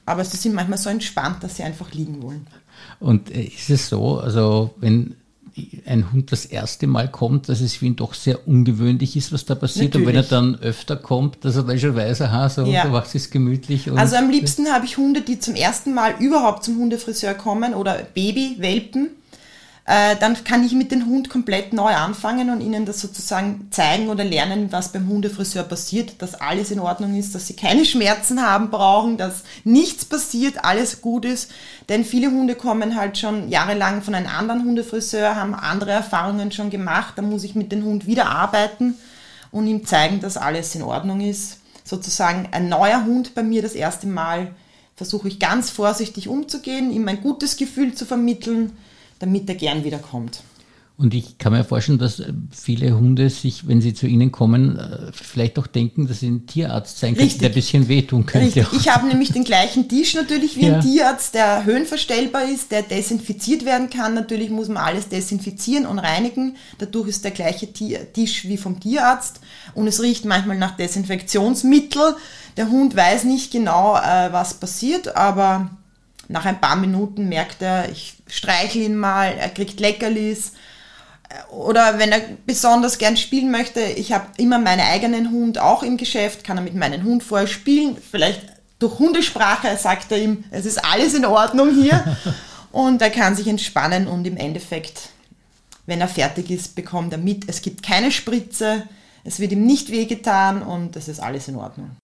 Aber 0.06 0.26
sie 0.26 0.36
sind 0.36 0.54
manchmal 0.54 0.78
so 0.78 0.90
entspannt, 0.90 1.44
dass 1.44 1.56
sie 1.56 1.64
einfach 1.64 1.94
liegen 1.94 2.22
wollen. 2.22 2.46
Und 3.00 3.32
äh, 3.34 3.44
ist 3.44 3.70
es 3.70 3.88
so, 3.88 4.20
also 4.20 4.74
wenn 4.78 5.16
ein 5.86 6.12
Hund 6.12 6.32
das 6.32 6.46
erste 6.46 6.88
Mal 6.88 7.10
kommt, 7.10 7.48
dass 7.48 7.62
es 7.62 7.76
für 7.76 7.86
ihn 7.86 7.96
doch 7.96 8.16
sehr 8.16 8.48
ungewöhnlich 8.48 9.16
ist, 9.16 9.32
was 9.32 9.46
da 9.46 9.54
passiert. 9.54 9.94
Natürlich. 9.94 10.08
Und 10.08 10.14
wenn 10.14 10.24
er 10.24 10.28
dann 10.28 10.56
öfter 10.56 10.96
kommt, 10.96 11.46
dass 11.46 11.56
er 11.56 11.64
dann 11.64 11.80
schon 11.80 11.96
weiß, 11.96 12.22
aha, 12.22 12.50
so 12.50 12.66
ja. 12.66 12.84
du 12.84 12.90
machst 12.90 13.14
es 13.14 13.30
gemütlich. 13.30 13.92
also 13.92 14.16
am 14.16 14.32
liebsten 14.32 14.68
habe 14.68 14.86
ich 14.86 14.98
Hunde, 14.98 15.22
die 15.22 15.40
zum 15.40 15.54
ersten 15.54 15.94
Mal 15.94 16.16
überhaupt 16.20 16.64
zum 16.64 16.78
Hundefriseur 16.78 17.36
kommen 17.36 17.76
oder 17.76 18.00
Baby, 18.16 18.56
Welpen 18.58 19.12
äh, 19.86 20.16
dann 20.18 20.42
kann 20.46 20.64
ich 20.64 20.72
mit 20.72 20.94
dem 20.94 21.06
Hund 21.08 21.30
komplett 21.30 21.74
neu 21.74 21.94
anfangen 21.94 22.50
und 22.50 22.62
ihnen 22.62 22.86
das 22.86 23.02
sozusagen 23.02 23.68
zeigen 23.70 24.08
oder 24.08 24.24
lernen, 24.24 24.72
was 24.72 24.94
beim 24.94 25.10
Hundefriseur 25.10 25.64
passiert, 25.64 26.22
dass 26.22 26.36
alles 26.36 26.72
in 26.72 26.80
Ordnung 26.80 27.16
ist, 27.16 27.36
dass 27.36 27.48
sie 27.48 27.56
keine 27.56 27.84
Schmerzen 27.84 28.42
haben 28.42 28.70
brauchen, 28.70 29.18
dass 29.18 29.44
nichts 29.66 30.06
passiert, 30.06 30.64
alles 30.64 31.02
gut 31.02 31.26
ist. 31.26 31.52
Denn 31.90 32.06
viele 32.06 32.28
Hunde 32.28 32.56
kommen 32.56 32.96
halt 32.96 33.18
schon 33.18 33.50
jahrelang 33.50 34.02
von 34.02 34.16
einem 34.16 34.28
anderen 34.28 34.64
Hundefriseur, 34.64 35.36
haben 35.36 35.54
andere 35.54 35.92
Erfahrungen 35.92 36.54
schon 36.54 36.70
gemacht, 36.70 37.16
da 37.18 37.22
muss 37.22 37.44
ich 37.44 37.56
mit 37.56 37.74
dem 37.74 37.84
Hund 37.84 38.08
wieder 38.08 38.28
arbeiten 38.28 38.96
und 39.52 39.68
ihm 39.68 39.86
zeigen, 39.86 40.22
dass 40.22 40.38
alles 40.38 40.74
in 40.76 40.82
Ordnung 40.82 41.20
ist. 41.20 41.58
Sozusagen 41.84 42.48
ein 42.52 42.70
neuer 42.70 43.04
Hund 43.04 43.36
bei 43.36 43.44
mir 43.44 43.62
das 43.62 43.74
erste 43.74 44.08
Mal 44.08 44.56
versuche 44.96 45.28
ich 45.28 45.40
ganz 45.40 45.70
vorsichtig 45.70 46.30
umzugehen, 46.30 46.90
ihm 46.90 47.06
ein 47.10 47.22
gutes 47.22 47.58
Gefühl 47.58 47.94
zu 47.94 48.06
vermitteln, 48.06 48.78
damit 49.24 49.48
er 49.48 49.56
gern 49.56 49.86
wiederkommt. 49.86 50.44
Und 50.96 51.16
ich 51.16 51.40
kann 51.40 51.54
mir 51.54 51.64
vorstellen, 51.64 51.98
dass 51.98 52.22
viele 52.52 52.96
Hunde 52.96 53.32
sich, 53.32 53.68
wenn 53.68 53.82
sie 53.82 53.96
zu 53.96 54.06
Ihnen 54.06 54.32
kommen, 54.32 54.78
äh, 54.78 55.12
vielleicht 55.12 55.58
auch 55.58 55.66
denken, 55.66 56.08
dass 56.08 56.20
sie 56.20 56.30
ein 56.30 56.46
Tierarzt 56.46 57.00
sein 57.00 57.16
könnte, 57.16 57.40
der 57.40 57.50
ein 57.50 57.56
bisschen 57.56 57.88
wehtun 57.88 58.28
könnte. 58.28 58.60
Richtig. 58.60 58.80
Ich 58.80 58.90
habe 58.90 59.08
nämlich 59.08 59.32
den 59.32 59.44
gleichen 59.44 59.90
Tisch 59.90 60.14
natürlich 60.14 60.56
wie 60.56 60.68
ja. 60.68 60.76
ein 60.76 60.82
Tierarzt, 60.82 61.34
der 61.34 61.66
höhenverstellbar 61.66 62.44
ist, 62.48 62.72
der 62.72 62.84
desinfiziert 62.84 63.66
werden 63.66 63.90
kann. 63.90 64.14
Natürlich 64.14 64.52
muss 64.52 64.68
man 64.68 64.84
alles 64.84 65.10
desinfizieren 65.10 65.88
und 65.88 65.98
reinigen. 65.98 66.58
Dadurch 66.78 67.08
ist 67.08 67.24
der 67.24 67.32
gleiche 67.32 67.74
Tisch 67.74 68.48
wie 68.48 68.58
vom 68.58 68.80
Tierarzt. 68.80 69.40
Und 69.74 69.88
es 69.88 70.00
riecht 70.00 70.26
manchmal 70.26 70.60
nach 70.60 70.78
Desinfektionsmittel. 70.78 72.16
Der 72.56 72.70
Hund 72.70 72.96
weiß 72.96 73.24
nicht 73.24 73.52
genau, 73.52 73.96
äh, 73.96 74.32
was 74.32 74.54
passiert, 74.54 75.16
aber 75.18 75.72
nach 76.34 76.46
ein 76.46 76.60
paar 76.60 76.76
Minuten 76.76 77.30
merkt 77.30 77.62
er, 77.62 77.90
ich 77.92 78.16
streichle 78.28 78.82
ihn 78.82 78.98
mal, 78.98 79.36
er 79.38 79.50
kriegt 79.50 79.80
Leckerlis. 79.80 80.54
Oder 81.52 82.00
wenn 82.00 82.12
er 82.12 82.22
besonders 82.48 82.98
gern 82.98 83.18
spielen 83.18 83.52
möchte, 83.52 83.82
ich 83.82 84.14
habe 84.14 84.26
immer 84.38 84.58
meinen 84.58 84.82
eigenen 84.82 85.30
Hund 85.30 85.60
auch 85.60 85.84
im 85.84 85.96
Geschäft, 85.96 86.44
kann 86.44 86.58
er 86.58 86.64
mit 86.64 86.74
meinem 86.74 87.04
Hund 87.04 87.24
vorher 87.24 87.46
spielen. 87.46 87.98
Vielleicht 87.98 88.42
durch 88.80 88.98
Hundesprache 88.98 89.78
sagt 89.78 90.12
er 90.12 90.18
ihm, 90.18 90.44
es 90.50 90.66
ist 90.66 90.84
alles 90.84 91.14
in 91.14 91.26
Ordnung 91.26 91.70
hier. 91.70 92.18
und 92.72 93.00
er 93.04 93.12
kann 93.12 93.36
sich 93.36 93.48
entspannen 93.48 94.08
und 94.08 94.26
im 94.26 94.36
Endeffekt, 94.36 95.10
wenn 95.86 96.02
er 96.02 96.08
fertig 96.08 96.50
ist, 96.50 96.76
bekommt 96.76 97.14
er 97.14 97.20
mit, 97.20 97.48
es 97.48 97.62
gibt 97.62 97.84
keine 97.84 98.12
Spritze, 98.12 98.88
es 99.24 99.40
wird 99.40 99.52
ihm 99.52 99.68
nicht 99.68 99.92
wehgetan 99.92 100.64
und 100.64 100.96
es 100.96 101.08
ist 101.08 101.20
alles 101.20 101.48
in 101.48 101.58
Ordnung. 101.58 101.96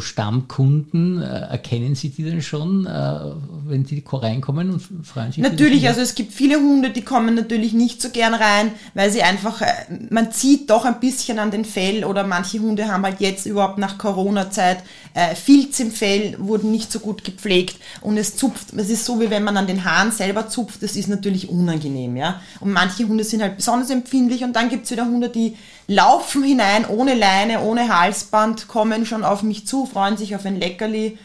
Stammkunden, 0.00 1.20
äh, 1.22 1.24
erkennen 1.24 1.94
Sie 1.94 2.10
die 2.10 2.24
denn 2.24 2.42
schon, 2.42 2.86
äh, 2.86 3.18
wenn 3.68 3.84
die 3.84 4.02
reinkommen 4.10 4.70
und 4.70 4.82
freuen 5.06 5.32
sich? 5.32 5.42
Natürlich, 5.42 5.86
also 5.88 6.00
es 6.00 6.14
gibt 6.14 6.32
viele 6.32 6.56
Hunde, 6.56 6.90
die 6.90 7.02
kommen 7.02 7.34
natürlich 7.34 7.72
nicht 7.72 8.02
so 8.02 8.10
gern 8.10 8.34
rein, 8.34 8.72
weil 8.94 9.10
sie 9.10 9.22
einfach, 9.22 9.62
äh, 9.62 9.66
man 10.10 10.32
zieht 10.32 10.70
doch 10.70 10.84
ein 10.84 11.00
bisschen 11.00 11.38
an 11.38 11.50
den 11.50 11.64
Fell 11.64 12.04
oder 12.04 12.24
manche 12.24 12.58
Hunde 12.58 12.88
haben 12.88 13.04
halt 13.04 13.20
jetzt 13.20 13.46
überhaupt 13.46 13.78
nach 13.78 13.98
Corona-Zeit 13.98 14.82
äh, 15.14 15.34
Filz 15.34 15.80
im 15.80 15.90
Fell, 15.90 16.36
wurden 16.38 16.70
nicht 16.70 16.92
so 16.92 17.00
gut 17.00 17.24
gepflegt 17.24 17.76
und 18.00 18.16
es 18.16 18.36
zupft, 18.36 18.72
es 18.76 18.90
ist 18.90 19.04
so 19.04 19.20
wie 19.20 19.30
wenn 19.30 19.44
man 19.44 19.56
an 19.56 19.66
den 19.66 19.84
Haaren 19.84 20.12
selber 20.12 20.48
zupft, 20.48 20.82
das 20.82 20.96
ist 20.96 21.08
natürlich 21.08 21.48
unangenehm, 21.48 22.16
ja. 22.16 22.40
Und 22.60 22.72
manche 22.72 23.06
Hunde 23.06 23.24
sind 23.24 23.42
halt 23.42 23.56
besonders 23.56 23.90
empfindlich 23.90 24.44
und 24.44 24.54
dann 24.54 24.68
gibt 24.68 24.84
es 24.84 24.90
wieder 24.90 25.06
Hunde, 25.06 25.28
die 25.28 25.56
laufen 25.88 26.42
hinein 26.42 26.84
ohne 26.86 27.14
Leine, 27.14 27.60
ohne 27.62 27.88
Halsband, 27.88 28.68
kommen 28.68 29.06
schon 29.06 29.24
auf 29.24 29.42
mich 29.42 29.66
zu, 29.66 29.86
freuen 29.86 30.16
sich 30.16 30.36
auf 30.36 30.44
ein 30.44 30.60
Leckerli. 30.60 31.18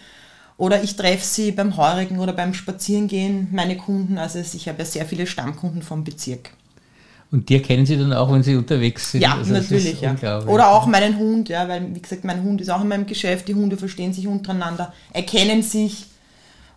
Oder 0.63 0.81
ich 0.81 0.95
treffe 0.95 1.25
sie 1.25 1.51
beim 1.51 1.75
Heurigen 1.75 2.19
oder 2.19 2.31
beim 2.31 2.53
Spazierengehen, 2.53 3.49
meine 3.51 3.75
Kunden. 3.75 4.17
Also 4.17 4.39
ich 4.39 4.69
habe 4.69 4.79
ja 4.79 4.85
sehr 4.85 5.05
viele 5.05 5.27
Stammkunden 5.27 5.81
vom 5.81 6.05
Bezirk. 6.05 6.51
Und 7.31 7.49
die 7.49 7.55
erkennen 7.55 7.85
Sie 7.85 7.97
dann 7.97 8.13
auch, 8.13 8.31
wenn 8.31 8.43
Sie 8.43 8.55
unterwegs 8.55 9.11
sind? 9.11 9.19
Ja, 9.19 9.35
also 9.35 9.51
natürlich. 9.51 9.99
Ja. 9.99 10.41
Oder 10.45 10.69
auch 10.69 10.85
meinen 10.85 11.17
Hund, 11.17 11.49
ja, 11.49 11.67
weil 11.67 11.93
wie 11.93 12.01
gesagt, 12.01 12.23
mein 12.23 12.41
Hund 12.43 12.61
ist 12.61 12.69
auch 12.69 12.79
in 12.79 12.87
meinem 12.87 13.05
Geschäft. 13.05 13.49
Die 13.49 13.55
Hunde 13.55 13.75
verstehen 13.75 14.13
sich 14.13 14.25
untereinander, 14.25 14.93
erkennen 15.11 15.63
sich 15.63 16.05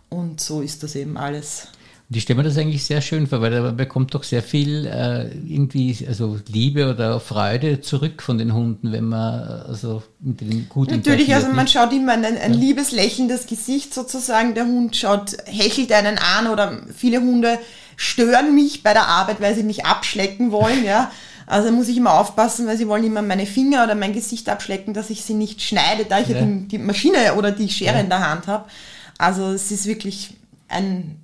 und 0.09 0.41
so 0.41 0.59
ist 0.59 0.83
das 0.83 0.93
eben 0.97 1.15
alles. 1.15 1.69
Und 2.09 2.15
ich 2.15 2.23
stelle 2.23 2.37
mir 2.37 2.43
das 2.43 2.57
eigentlich 2.57 2.85
sehr 2.85 3.01
schön 3.01 3.27
vor, 3.27 3.41
weil 3.41 3.61
man 3.61 3.75
bekommt 3.75 4.13
doch 4.13 4.23
sehr 4.23 4.41
viel 4.41 4.85
äh, 4.85 5.27
irgendwie, 5.45 6.05
also 6.07 6.39
Liebe 6.47 6.89
oder 6.89 7.19
Freude 7.19 7.81
zurück 7.81 8.21
von 8.21 8.37
den 8.37 8.53
Hunden, 8.53 8.93
wenn 8.93 9.05
man 9.05 9.41
also 9.67 10.03
mit 10.21 10.39
denen 10.39 10.69
gut 10.69 10.89
Natürlich, 10.89 11.35
also 11.35 11.49
man 11.49 11.67
schaut 11.67 11.91
immer 11.91 12.13
ein, 12.13 12.23
ein 12.23 12.53
ja. 12.53 12.59
liebes, 12.59 12.93
lächelndes 12.93 13.45
Gesicht 13.45 13.93
sozusagen. 13.93 14.55
Der 14.55 14.65
Hund 14.65 14.95
schaut, 14.95 15.35
hechelt 15.47 15.91
einen 15.91 16.17
an 16.17 16.47
oder 16.47 16.79
viele 16.95 17.19
Hunde 17.19 17.59
stören 17.97 18.55
mich 18.55 18.83
bei 18.83 18.93
der 18.93 19.07
Arbeit, 19.07 19.41
weil 19.41 19.55
sie 19.55 19.63
mich 19.63 19.85
abschlecken 19.85 20.51
wollen, 20.51 20.85
ja. 20.85 21.11
Also 21.45 21.71
muss 21.71 21.87
ich 21.87 21.97
immer 21.97 22.13
aufpassen, 22.13 22.67
weil 22.67 22.77
sie 22.77 22.87
wollen 22.87 23.05
immer 23.05 23.21
meine 23.21 23.45
Finger 23.45 23.83
oder 23.83 23.95
mein 23.95 24.13
Gesicht 24.13 24.47
abschlecken, 24.49 24.93
dass 24.93 25.09
ich 25.09 25.23
sie 25.23 25.33
nicht 25.33 25.61
schneide, 25.61 26.05
da 26.05 26.19
ich 26.19 26.27
ja, 26.27 26.37
ja 26.37 26.45
die, 26.45 26.67
die, 26.67 26.77
Maschine 26.77 27.35
oder 27.35 27.51
die 27.51 27.69
Schere 27.69 27.95
ja. 27.95 27.99
in 28.01 28.09
der 28.09 28.29
Hand 28.29 28.47
habe. 28.47 28.69
Also 29.17 29.51
es 29.51 29.71
ist 29.71 29.87
wirklich 29.87 30.35
ein, 30.67 31.17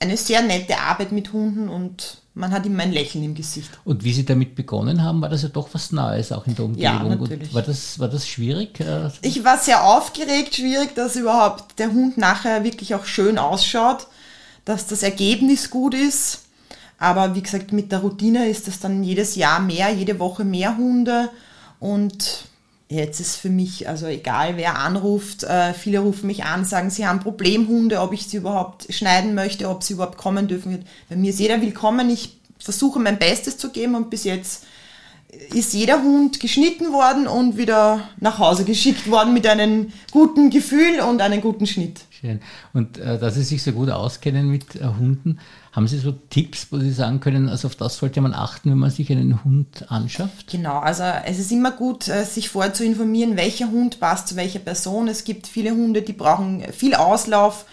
eine 0.00 0.16
sehr 0.16 0.42
nette 0.42 0.78
Arbeit 0.78 1.12
mit 1.12 1.32
Hunden 1.32 1.68
und 1.68 2.18
man 2.34 2.50
hat 2.50 2.66
immer 2.66 2.82
ein 2.82 2.92
Lächeln 2.92 3.22
im 3.22 3.34
Gesicht. 3.34 3.70
Und 3.84 4.02
wie 4.02 4.12
Sie 4.12 4.24
damit 4.24 4.56
begonnen 4.56 5.02
haben, 5.02 5.22
war 5.22 5.28
das 5.28 5.42
ja 5.42 5.48
doch 5.48 5.68
was 5.72 5.92
Neues 5.92 6.32
auch 6.32 6.46
in 6.46 6.56
der 6.56 6.64
Umgebung. 6.64 6.84
Ja, 6.84 7.04
natürlich. 7.04 7.48
Und 7.48 7.54
war 7.54 7.62
das, 7.62 7.98
war 8.00 8.08
das 8.08 8.26
schwierig? 8.26 8.80
Äh, 8.80 9.10
ich 9.22 9.44
war 9.44 9.56
sehr 9.58 9.84
aufgeregt, 9.84 10.56
schwierig, 10.56 10.96
dass 10.96 11.14
überhaupt 11.14 11.78
der 11.78 11.92
Hund 11.92 12.18
nachher 12.18 12.64
wirklich 12.64 12.94
auch 12.96 13.04
schön 13.04 13.38
ausschaut, 13.38 14.08
dass 14.64 14.86
das 14.88 15.04
Ergebnis 15.04 15.70
gut 15.70 15.94
ist. 15.94 16.40
Aber 16.98 17.34
wie 17.36 17.42
gesagt, 17.42 17.72
mit 17.72 17.92
der 17.92 18.00
Routine 18.00 18.48
ist 18.48 18.66
das 18.66 18.80
dann 18.80 19.04
jedes 19.04 19.36
Jahr 19.36 19.60
mehr, 19.60 19.92
jede 19.92 20.18
Woche 20.18 20.44
mehr 20.44 20.76
Hunde. 20.76 21.30
Und 21.78 22.46
jetzt 22.88 23.20
ist 23.20 23.36
für 23.36 23.50
mich, 23.50 23.88
also 23.88 24.06
egal 24.06 24.56
wer 24.56 24.78
anruft, 24.78 25.42
äh, 25.44 25.72
viele 25.74 26.00
rufen 26.00 26.26
mich 26.26 26.44
an, 26.44 26.64
sagen, 26.64 26.90
sie 26.90 27.06
haben 27.06 27.20
Problemhunde, 27.20 28.00
ob 28.00 28.12
ich 28.12 28.26
sie 28.26 28.36
überhaupt 28.36 28.92
schneiden 28.92 29.34
möchte, 29.34 29.68
ob 29.68 29.82
sie 29.82 29.94
überhaupt 29.94 30.18
kommen 30.18 30.48
dürfen. 30.48 30.84
Bei 31.08 31.16
mir 31.16 31.30
ist 31.30 31.40
jeder 31.40 31.60
willkommen. 31.60 32.10
Ich 32.10 32.36
versuche 32.58 32.98
mein 32.98 33.18
Bestes 33.18 33.58
zu 33.58 33.70
geben 33.70 33.94
und 33.94 34.10
bis 34.10 34.24
jetzt 34.24 34.64
ist 35.52 35.74
jeder 35.74 36.02
Hund 36.02 36.40
geschnitten 36.40 36.92
worden 36.92 37.26
und 37.26 37.56
wieder 37.56 38.08
nach 38.20 38.38
Hause 38.38 38.64
geschickt 38.64 39.10
worden 39.10 39.32
mit 39.34 39.46
einem 39.46 39.92
guten 40.10 40.50
Gefühl 40.50 41.00
und 41.00 41.20
einem 41.20 41.40
guten 41.40 41.66
Schnitt. 41.66 42.00
Schön. 42.10 42.40
Und 42.72 42.98
äh, 42.98 43.18
dass 43.18 43.34
Sie 43.34 43.42
sich 43.42 43.62
so 43.62 43.72
gut 43.72 43.90
auskennen 43.90 44.48
mit 44.48 44.76
äh, 44.76 44.84
Hunden, 44.84 45.38
haben 45.72 45.88
Sie 45.88 45.98
so 45.98 46.12
Tipps, 46.12 46.68
wo 46.70 46.78
Sie 46.78 46.92
sagen 46.92 47.20
können, 47.20 47.48
also 47.48 47.68
auf 47.68 47.74
das 47.74 47.96
sollte 47.96 48.20
man 48.20 48.32
achten, 48.32 48.70
wenn 48.70 48.78
man 48.78 48.90
sich 48.90 49.10
einen 49.10 49.44
Hund 49.44 49.90
anschafft? 49.90 50.50
Genau, 50.50 50.78
also 50.78 51.02
es 51.26 51.38
ist 51.38 51.52
immer 51.52 51.72
gut, 51.72 52.08
äh, 52.08 52.24
sich 52.24 52.48
vorher 52.48 52.72
zu 52.72 52.84
informieren, 52.84 53.36
welcher 53.36 53.70
Hund 53.70 54.00
passt 54.00 54.28
zu 54.28 54.36
welcher 54.36 54.60
Person. 54.60 55.08
Es 55.08 55.24
gibt 55.24 55.46
viele 55.46 55.72
Hunde, 55.72 56.02
die 56.02 56.12
brauchen 56.12 56.62
viel 56.72 56.94
Auslauf. 56.94 57.66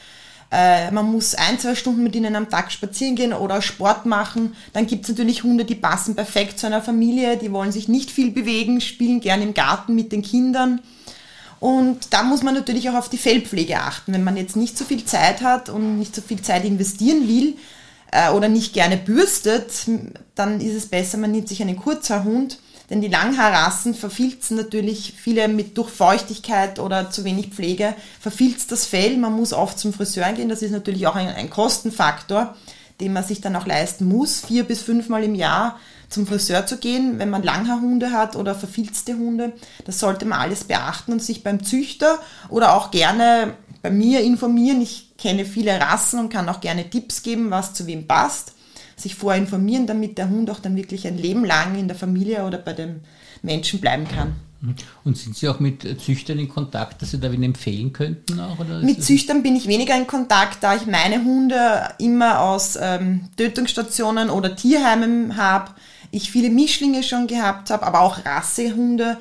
Äh, 0.51 0.91
man 0.91 1.11
muss 1.11 1.35
ein, 1.35 1.59
zwei 1.59 1.75
Stunden 1.75 2.03
mit 2.03 2.15
ihnen 2.15 2.35
am 2.35 2.49
Tag 2.49 2.71
spazieren 2.71 3.15
gehen 3.15 3.33
oder 3.33 3.61
Sport 3.61 4.05
machen. 4.05 4.55
Dann 4.73 4.85
gibt 4.85 5.03
es 5.03 5.09
natürlich 5.09 5.43
Hunde, 5.43 5.65
die 5.65 5.75
passen 5.75 6.15
perfekt 6.15 6.59
zu 6.59 6.67
einer 6.67 6.81
Familie, 6.81 7.37
die 7.37 7.51
wollen 7.51 7.71
sich 7.71 7.87
nicht 7.87 8.11
viel 8.11 8.31
bewegen, 8.31 8.81
spielen 8.81 9.21
gern 9.21 9.41
im 9.41 9.53
Garten 9.53 9.95
mit 9.95 10.11
den 10.11 10.21
Kindern. 10.21 10.81
Und 11.59 12.13
da 12.13 12.23
muss 12.23 12.43
man 12.43 12.55
natürlich 12.55 12.89
auch 12.89 12.95
auf 12.95 13.09
die 13.09 13.17
Fellpflege 13.17 13.79
achten. 13.79 14.13
Wenn 14.13 14.23
man 14.23 14.35
jetzt 14.35 14.55
nicht 14.55 14.77
so 14.77 14.83
viel 14.83 15.05
Zeit 15.05 15.41
hat 15.41 15.69
und 15.69 15.99
nicht 15.99 16.15
so 16.15 16.21
viel 16.21 16.41
Zeit 16.41 16.65
investieren 16.65 17.27
will, 17.27 17.55
äh, 18.11 18.29
oder 18.31 18.49
nicht 18.49 18.73
gerne 18.73 18.97
bürstet, 18.97 19.71
dann 20.35 20.61
ist 20.61 20.75
es 20.75 20.87
besser, 20.87 21.17
man 21.17 21.31
nimmt 21.31 21.47
sich 21.47 21.61
einen 21.61 21.77
Kurzhaarhund, 21.77 22.59
denn 22.91 22.99
die 22.99 23.07
Langhaarrassen 23.07 23.95
verfilzen 23.95 24.57
natürlich 24.57 25.13
viele 25.17 25.47
mit 25.47 25.77
Durchfeuchtigkeit 25.77 26.77
oder 26.77 27.09
zu 27.09 27.23
wenig 27.23 27.47
Pflege, 27.47 27.95
verfilzt 28.19 28.69
das 28.73 28.85
Fell, 28.85 29.15
man 29.15 29.31
muss 29.31 29.53
oft 29.53 29.79
zum 29.79 29.93
Friseur 29.93 30.33
gehen, 30.33 30.49
das 30.49 30.61
ist 30.61 30.71
natürlich 30.71 31.07
auch 31.07 31.15
ein, 31.15 31.29
ein 31.29 31.49
Kostenfaktor, 31.49 32.53
den 32.99 33.13
man 33.13 33.23
sich 33.23 33.39
dann 33.39 33.55
auch 33.55 33.65
leisten 33.65 34.09
muss, 34.09 34.41
vier 34.41 34.65
bis 34.65 34.81
fünfmal 34.81 35.23
im 35.23 35.35
Jahr 35.35 35.79
zum 36.09 36.27
Friseur 36.27 36.65
zu 36.65 36.79
gehen, 36.79 37.17
wenn 37.17 37.29
man 37.29 37.43
Langhaarhunde 37.43 38.11
hat 38.11 38.35
oder 38.35 38.55
verfilzte 38.55 39.13
Hunde. 39.13 39.53
Das 39.85 39.99
sollte 39.99 40.25
man 40.25 40.39
alles 40.39 40.65
beachten 40.65 41.13
und 41.13 41.23
sich 41.23 41.43
beim 41.43 41.63
Züchter 41.63 42.19
oder 42.49 42.75
auch 42.75 42.91
gerne 42.91 43.53
bei 43.81 43.89
mir 43.89 44.19
informieren. 44.19 44.81
Ich 44.81 45.15
kenne 45.17 45.45
viele 45.45 45.79
Rassen 45.79 46.19
und 46.19 46.27
kann 46.27 46.49
auch 46.49 46.59
gerne 46.59 46.89
Tipps 46.89 47.23
geben, 47.23 47.51
was 47.51 47.73
zu 47.73 47.87
wem 47.87 48.05
passt. 48.05 48.51
Sich 49.01 49.15
vorher 49.15 49.41
informieren, 49.41 49.87
damit 49.87 50.17
der 50.17 50.29
Hund 50.29 50.49
auch 50.49 50.59
dann 50.59 50.75
wirklich 50.75 51.07
ein 51.07 51.17
Leben 51.17 51.43
lang 51.43 51.77
in 51.77 51.87
der 51.87 51.97
Familie 51.97 52.45
oder 52.45 52.57
bei 52.57 52.73
dem 52.73 53.01
Menschen 53.41 53.81
bleiben 53.81 54.07
kann. 54.07 54.33
Mhm. 54.61 54.75
Und 55.03 55.17
sind 55.17 55.35
Sie 55.35 55.49
auch 55.49 55.59
mit 55.59 56.01
Züchtern 56.01 56.37
in 56.37 56.47
Kontakt, 56.47 57.01
dass 57.01 57.11
Sie 57.11 57.19
da 57.19 57.31
wen 57.31 57.43
empfehlen 57.43 57.91
könnten? 57.93 58.39
Auch, 58.39 58.57
mit 58.81 59.03
Züchtern 59.03 59.43
bin 59.43 59.55
ich 59.55 59.67
weniger 59.67 59.97
in 59.97 60.07
Kontakt, 60.07 60.63
da 60.63 60.75
ich 60.75 60.85
meine 60.85 61.23
Hunde 61.23 61.89
immer 61.99 62.41
aus 62.41 62.77
ähm, 62.79 63.29
Tötungsstationen 63.37 64.29
oder 64.29 64.55
Tierheimen 64.55 65.35
habe. 65.37 65.71
Ich 66.11 66.31
viele 66.31 66.49
Mischlinge 66.49 67.03
schon 67.03 67.27
gehabt 67.27 67.71
habe, 67.71 67.85
aber 67.85 68.01
auch 68.01 68.23
Rassehunde. 68.25 69.17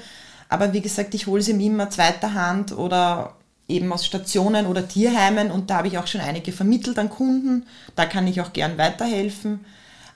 Aber 0.48 0.72
wie 0.72 0.80
gesagt, 0.80 1.14
ich 1.14 1.26
hole 1.26 1.42
sie 1.42 1.54
mir 1.54 1.66
immer 1.66 1.90
zweiter 1.90 2.34
Hand 2.34 2.72
oder 2.76 3.36
eben 3.70 3.92
aus 3.92 4.04
Stationen 4.04 4.66
oder 4.66 4.86
Tierheimen 4.86 5.50
und 5.50 5.70
da 5.70 5.78
habe 5.78 5.88
ich 5.88 5.98
auch 5.98 6.06
schon 6.06 6.20
einige 6.20 6.52
vermittelt 6.52 6.98
an 6.98 7.08
Kunden. 7.08 7.66
Da 7.96 8.06
kann 8.06 8.26
ich 8.26 8.40
auch 8.40 8.52
gern 8.52 8.76
weiterhelfen. 8.78 9.60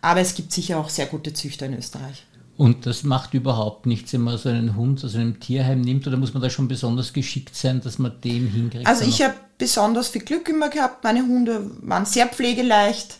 Aber 0.02 0.20
es 0.20 0.34
gibt 0.34 0.52
sicher 0.52 0.78
auch 0.78 0.90
sehr 0.90 1.06
gute 1.06 1.32
Züchter 1.32 1.66
in 1.66 1.78
Österreich. 1.78 2.24
Und 2.56 2.86
das 2.86 3.02
macht 3.02 3.34
überhaupt 3.34 3.86
nichts, 3.86 4.12
wenn 4.12 4.20
man 4.20 4.38
so 4.38 4.48
einen 4.48 4.76
Hund 4.76 5.04
aus 5.04 5.14
einem 5.14 5.40
Tierheim 5.40 5.80
nimmt, 5.80 6.06
oder 6.06 6.16
muss 6.16 6.34
man 6.34 6.42
da 6.42 6.50
schon 6.50 6.68
besonders 6.68 7.12
geschickt 7.12 7.56
sein, 7.56 7.80
dass 7.80 7.98
man 7.98 8.12
den 8.22 8.48
hinkriegt? 8.48 8.86
Also 8.86 9.04
ich 9.04 9.22
habe 9.22 9.34
besonders 9.58 10.08
viel 10.08 10.22
Glück 10.22 10.48
immer 10.48 10.68
gehabt. 10.68 11.02
Meine 11.02 11.22
Hunde 11.22 11.70
waren 11.80 12.04
sehr 12.04 12.26
pflegeleicht. 12.26 13.18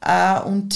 Äh, 0.00 0.40
und 0.40 0.74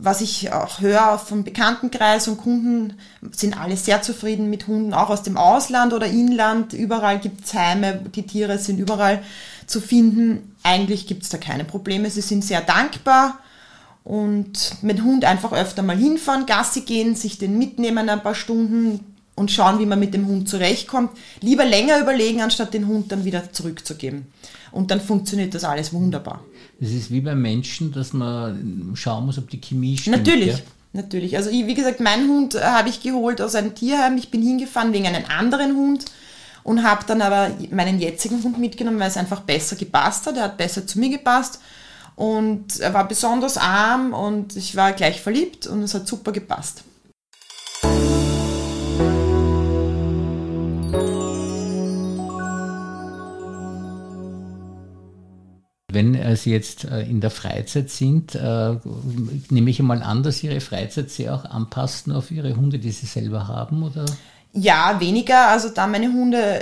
was 0.00 0.20
ich 0.20 0.52
auch 0.52 0.80
höre 0.80 1.18
vom 1.18 1.44
Bekanntenkreis 1.44 2.28
und 2.28 2.38
Kunden, 2.38 2.94
sind 3.32 3.60
alle 3.60 3.76
sehr 3.76 4.00
zufrieden 4.02 4.48
mit 4.48 4.66
Hunden, 4.66 4.94
auch 4.94 5.10
aus 5.10 5.22
dem 5.22 5.36
Ausland 5.36 5.92
oder 5.92 6.06
Inland. 6.06 6.72
Überall 6.72 7.18
gibt 7.18 7.44
es 7.44 7.54
Heime, 7.54 8.00
die 8.14 8.26
Tiere 8.26 8.58
sind 8.58 8.78
überall 8.78 9.22
zu 9.66 9.80
finden. 9.80 10.54
Eigentlich 10.62 11.06
gibt 11.06 11.24
es 11.24 11.28
da 11.28 11.38
keine 11.38 11.64
Probleme. 11.64 12.10
Sie 12.10 12.22
sind 12.22 12.44
sehr 12.44 12.62
dankbar 12.62 13.38
und 14.02 14.82
mit 14.82 14.98
dem 14.98 15.04
Hund 15.04 15.24
einfach 15.26 15.52
öfter 15.52 15.82
mal 15.82 15.96
hinfahren, 15.96 16.46
Gassi 16.46 16.80
gehen, 16.80 17.14
sich 17.14 17.36
den 17.36 17.58
mitnehmen 17.58 18.08
ein 18.08 18.22
paar 18.22 18.34
Stunden 18.34 19.00
und 19.34 19.50
schauen, 19.50 19.78
wie 19.78 19.86
man 19.86 20.00
mit 20.00 20.14
dem 20.14 20.26
Hund 20.26 20.48
zurechtkommt. 20.48 21.10
Lieber 21.42 21.66
länger 21.66 22.00
überlegen, 22.00 22.40
anstatt 22.40 22.72
den 22.72 22.86
Hund 22.86 23.12
dann 23.12 23.26
wieder 23.26 23.52
zurückzugeben. 23.52 24.26
Und 24.72 24.90
dann 24.90 25.00
funktioniert 25.00 25.54
das 25.54 25.64
alles 25.64 25.92
wunderbar. 25.92 26.44
Das 26.80 26.90
ist 26.90 27.10
wie 27.10 27.20
beim 27.20 27.40
Menschen, 27.42 27.92
dass 27.92 28.12
man 28.12 28.92
schauen 28.94 29.26
muss, 29.26 29.38
ob 29.38 29.50
die 29.50 29.60
Chemie 29.60 29.96
stimmt. 29.96 30.18
Natürlich. 30.18 30.58
Ja? 30.58 30.62
Natürlich. 30.92 31.36
Also 31.36 31.50
ich, 31.50 31.66
wie 31.66 31.74
gesagt, 31.74 32.00
meinen 32.00 32.28
Hund 32.28 32.54
äh, 32.54 32.60
habe 32.60 32.88
ich 32.88 33.02
geholt 33.02 33.40
aus 33.40 33.54
einem 33.54 33.74
Tierheim. 33.74 34.16
Ich 34.16 34.30
bin 34.30 34.42
hingefahren 34.42 34.92
wegen 34.92 35.06
einem 35.06 35.24
anderen 35.26 35.76
Hund 35.76 36.06
und 36.64 36.82
habe 36.82 37.04
dann 37.06 37.22
aber 37.22 37.50
meinen 37.70 37.98
jetzigen 37.98 38.42
Hund 38.42 38.58
mitgenommen, 38.58 38.98
weil 38.98 39.08
es 39.08 39.16
einfach 39.16 39.40
besser 39.40 39.76
gepasst 39.76 40.26
hat. 40.26 40.36
Er 40.36 40.44
hat 40.44 40.56
besser 40.56 40.86
zu 40.86 40.98
mir 40.98 41.10
gepasst 41.10 41.60
und 42.16 42.80
er 42.80 42.92
war 42.94 43.06
besonders 43.06 43.56
arm 43.56 44.12
und 44.12 44.56
ich 44.56 44.74
war 44.76 44.92
gleich 44.92 45.20
verliebt 45.20 45.66
und 45.66 45.82
es 45.82 45.94
hat 45.94 46.08
super 46.08 46.32
gepasst. 46.32 46.82
Wenn 55.90 56.14
äh, 56.14 56.36
Sie 56.36 56.50
jetzt 56.50 56.84
äh, 56.84 57.00
in 57.00 57.22
der 57.22 57.30
Freizeit 57.30 57.88
sind, 57.88 58.34
äh, 58.34 58.74
nehme 59.48 59.70
ich 59.70 59.80
einmal 59.80 60.02
an, 60.02 60.22
dass 60.22 60.42
Ihre 60.42 60.60
Freizeit 60.60 61.10
sehr 61.10 61.34
auch 61.34 61.46
anpassen 61.46 62.12
auf 62.12 62.30
Ihre 62.30 62.54
Hunde, 62.56 62.78
die 62.78 62.90
Sie 62.90 63.06
selber 63.06 63.48
haben, 63.48 63.82
oder? 63.82 64.04
Ja, 64.52 65.00
weniger. 65.00 65.48
Also 65.48 65.70
da 65.70 65.86
meine 65.86 66.12
Hunde 66.12 66.60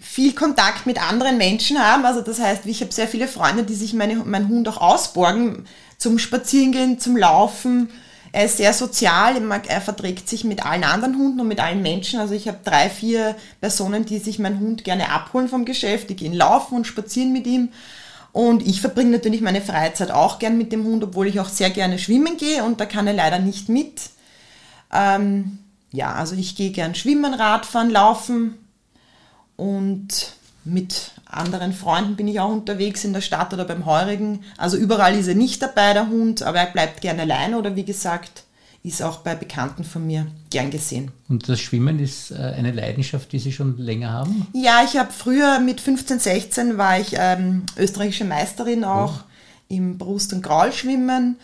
viel 0.00 0.32
Kontakt 0.34 0.86
mit 0.86 1.02
anderen 1.06 1.36
Menschen 1.36 1.78
haben. 1.78 2.06
Also 2.06 2.22
das 2.22 2.40
heißt, 2.40 2.64
ich 2.64 2.80
habe 2.80 2.92
sehr 2.92 3.08
viele 3.08 3.28
Freunde, 3.28 3.64
die 3.64 3.74
sich 3.74 3.92
meine, 3.92 4.16
meinen 4.16 4.48
Hund 4.48 4.66
auch 4.68 4.80
ausborgen 4.80 5.66
zum 5.98 6.18
Spazierengehen, 6.18 6.98
zum 6.98 7.18
Laufen. 7.18 7.90
Er 8.32 8.46
ist 8.46 8.56
sehr 8.56 8.72
sozial, 8.72 9.34
er 9.68 9.80
verträgt 9.82 10.30
sich 10.30 10.44
mit 10.44 10.64
allen 10.64 10.84
anderen 10.84 11.18
Hunden 11.18 11.40
und 11.40 11.48
mit 11.48 11.60
allen 11.60 11.82
Menschen. 11.82 12.20
Also 12.20 12.32
ich 12.32 12.48
habe 12.48 12.58
drei, 12.64 12.88
vier 12.88 13.36
Personen, 13.60 14.06
die 14.06 14.18
sich 14.18 14.38
meinen 14.38 14.60
Hund 14.60 14.84
gerne 14.84 15.10
abholen 15.10 15.48
vom 15.48 15.66
Geschäft, 15.66 16.08
die 16.08 16.16
gehen 16.16 16.32
laufen 16.32 16.74
und 16.74 16.86
spazieren 16.86 17.34
mit 17.34 17.46
ihm. 17.46 17.68
Und 18.32 18.66
ich 18.66 18.80
verbringe 18.80 19.10
natürlich 19.10 19.42
meine 19.42 19.60
Freizeit 19.60 20.10
auch 20.10 20.38
gern 20.38 20.56
mit 20.56 20.72
dem 20.72 20.84
Hund, 20.84 21.04
obwohl 21.04 21.26
ich 21.26 21.38
auch 21.38 21.48
sehr 21.48 21.70
gerne 21.70 21.98
schwimmen 21.98 22.38
gehe 22.38 22.64
und 22.64 22.80
da 22.80 22.86
kann 22.86 23.06
er 23.06 23.12
leider 23.12 23.38
nicht 23.38 23.68
mit. 23.68 24.10
Ähm, 24.92 25.58
ja, 25.90 26.14
also 26.14 26.34
ich 26.34 26.56
gehe 26.56 26.70
gern 26.70 26.94
schwimmen, 26.94 27.34
Radfahren, 27.34 27.90
laufen 27.90 28.54
und 29.56 30.32
mit 30.64 31.10
anderen 31.26 31.72
Freunden 31.72 32.16
bin 32.16 32.28
ich 32.28 32.40
auch 32.40 32.50
unterwegs 32.50 33.04
in 33.04 33.12
der 33.12 33.20
Stadt 33.20 33.52
oder 33.52 33.64
beim 33.64 33.84
Heurigen. 33.84 34.44
Also 34.56 34.76
überall 34.76 35.16
ist 35.18 35.28
er 35.28 35.34
nicht 35.34 35.60
dabei, 35.60 35.92
der 35.92 36.08
Hund, 36.08 36.42
aber 36.42 36.60
er 36.60 36.72
bleibt 36.72 37.00
gern 37.00 37.20
allein 37.20 37.54
oder 37.54 37.76
wie 37.76 37.84
gesagt, 37.84 38.44
ist 38.82 39.02
auch 39.02 39.18
bei 39.18 39.34
Bekannten 39.34 39.84
von 39.84 40.06
mir 40.06 40.26
gern 40.50 40.70
gesehen. 40.70 41.12
Und 41.28 41.48
das 41.48 41.60
Schwimmen 41.60 42.00
ist 42.00 42.32
äh, 42.32 42.36
eine 42.36 42.72
Leidenschaft, 42.72 43.32
die 43.32 43.38
Sie 43.38 43.52
schon 43.52 43.78
länger 43.78 44.10
haben? 44.10 44.46
Ja, 44.52 44.82
ich 44.84 44.96
habe 44.96 45.12
früher 45.12 45.60
mit 45.60 45.80
15, 45.80 46.18
16 46.18 46.78
war 46.78 46.98
ich 46.98 47.14
ähm, 47.16 47.64
österreichische 47.76 48.24
Meisterin 48.24 48.84
auch 48.84 49.20
oh. 49.20 49.24
im 49.68 49.98
Brust- 49.98 50.32
und 50.32 50.42
Graulschwimmen 50.42 51.36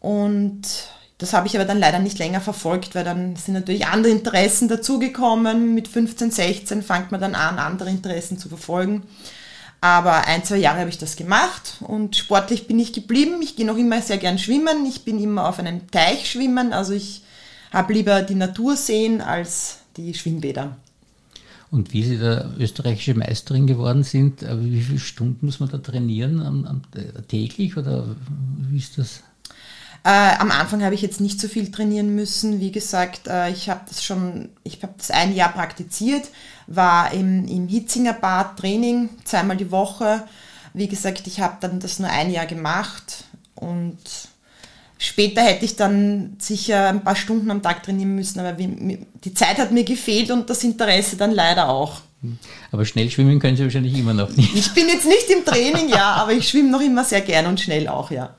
und 0.00 0.62
das 1.18 1.32
habe 1.32 1.48
ich 1.48 1.56
aber 1.56 1.64
dann 1.64 1.80
leider 1.80 1.98
nicht 1.98 2.20
länger 2.20 2.40
verfolgt, 2.40 2.94
weil 2.94 3.02
dann 3.02 3.34
sind 3.34 3.54
natürlich 3.54 3.86
andere 3.86 4.12
Interessen 4.12 4.68
dazugekommen. 4.68 5.74
Mit 5.74 5.88
15, 5.88 6.30
16 6.30 6.82
fängt 6.82 7.10
man 7.10 7.20
dann 7.20 7.34
an, 7.34 7.58
andere 7.58 7.90
Interessen 7.90 8.38
zu 8.38 8.48
verfolgen. 8.48 9.02
Aber 9.80 10.26
ein, 10.26 10.42
zwei 10.42 10.56
Jahre 10.56 10.80
habe 10.80 10.90
ich 10.90 10.98
das 10.98 11.14
gemacht 11.14 11.76
und 11.80 12.16
sportlich 12.16 12.66
bin 12.66 12.80
ich 12.80 12.92
geblieben. 12.92 13.40
Ich 13.42 13.54
gehe 13.54 13.66
noch 13.66 13.76
immer 13.76 14.02
sehr 14.02 14.18
gern 14.18 14.38
schwimmen. 14.38 14.84
Ich 14.86 15.04
bin 15.04 15.22
immer 15.22 15.48
auf 15.48 15.60
einem 15.60 15.88
Teich 15.90 16.30
schwimmen. 16.30 16.72
Also 16.72 16.94
ich 16.94 17.22
habe 17.72 17.92
lieber 17.92 18.22
die 18.22 18.34
Natur 18.34 18.76
sehen 18.76 19.20
als 19.20 19.78
die 19.96 20.14
Schwimmbäder. 20.14 20.76
Und 21.70 21.92
wie 21.92 22.02
Sie 22.02 22.18
da 22.18 22.50
österreichische 22.58 23.14
Meisterin 23.14 23.66
geworden 23.66 24.02
sind, 24.02 24.42
äh, 24.42 24.64
wie 24.64 24.80
viele 24.80 24.98
Stunden 24.98 25.46
muss 25.46 25.60
man 25.60 25.68
da 25.68 25.78
trainieren? 25.78 26.82
Äh, 26.94 27.22
täglich 27.22 27.76
oder 27.76 28.16
wie 28.70 28.78
ist 28.78 28.96
das? 28.96 29.22
Äh, 30.04 30.36
am 30.38 30.50
Anfang 30.50 30.82
habe 30.84 30.94
ich 30.94 31.02
jetzt 31.02 31.20
nicht 31.20 31.40
so 31.40 31.48
viel 31.48 31.70
trainieren 31.70 32.14
müssen. 32.14 32.60
Wie 32.60 32.72
gesagt, 32.72 33.26
äh, 33.26 33.50
ich 33.50 33.68
habe 33.68 33.80
das 33.88 34.04
schon, 34.04 34.48
ich 34.64 34.82
habe 34.82 34.94
das 34.96 35.10
ein 35.10 35.34
Jahr 35.34 35.52
praktiziert, 35.52 36.28
war 36.66 37.12
im, 37.12 37.46
im 37.46 37.68
Hitzinger 37.68 38.12
Bad 38.12 38.58
Training 38.58 39.10
zweimal 39.24 39.56
die 39.56 39.70
Woche. 39.70 40.24
Wie 40.72 40.88
gesagt, 40.88 41.26
ich 41.26 41.40
habe 41.40 41.56
dann 41.60 41.80
das 41.80 41.98
nur 41.98 42.10
ein 42.10 42.30
Jahr 42.30 42.46
gemacht 42.46 43.24
und 43.54 43.98
später 44.98 45.42
hätte 45.42 45.64
ich 45.64 45.76
dann 45.76 46.36
sicher 46.38 46.88
ein 46.88 47.02
paar 47.02 47.16
Stunden 47.16 47.50
am 47.50 47.62
Tag 47.62 47.82
trainieren 47.82 48.14
müssen, 48.14 48.38
aber 48.38 48.52
die 48.52 49.34
Zeit 49.34 49.58
hat 49.58 49.72
mir 49.72 49.84
gefehlt 49.84 50.30
und 50.30 50.48
das 50.48 50.62
Interesse 50.62 51.16
dann 51.16 51.32
leider 51.32 51.68
auch. 51.68 52.00
Aber 52.72 52.84
schnell 52.84 53.10
schwimmen 53.10 53.38
können 53.38 53.56
Sie 53.56 53.62
wahrscheinlich 53.62 53.96
immer 53.96 54.14
noch 54.14 54.30
nicht. 54.36 54.54
Ich 54.54 54.72
bin 54.74 54.88
jetzt 54.88 55.06
nicht 55.06 55.30
im 55.30 55.44
Training, 55.44 55.88
ja, 55.88 56.14
aber 56.14 56.32
ich 56.32 56.48
schwimme 56.48 56.70
noch 56.70 56.80
immer 56.80 57.04
sehr 57.04 57.20
gern 57.20 57.46
und 57.46 57.60
schnell 57.60 57.88
auch, 57.88 58.10
ja. 58.10 58.34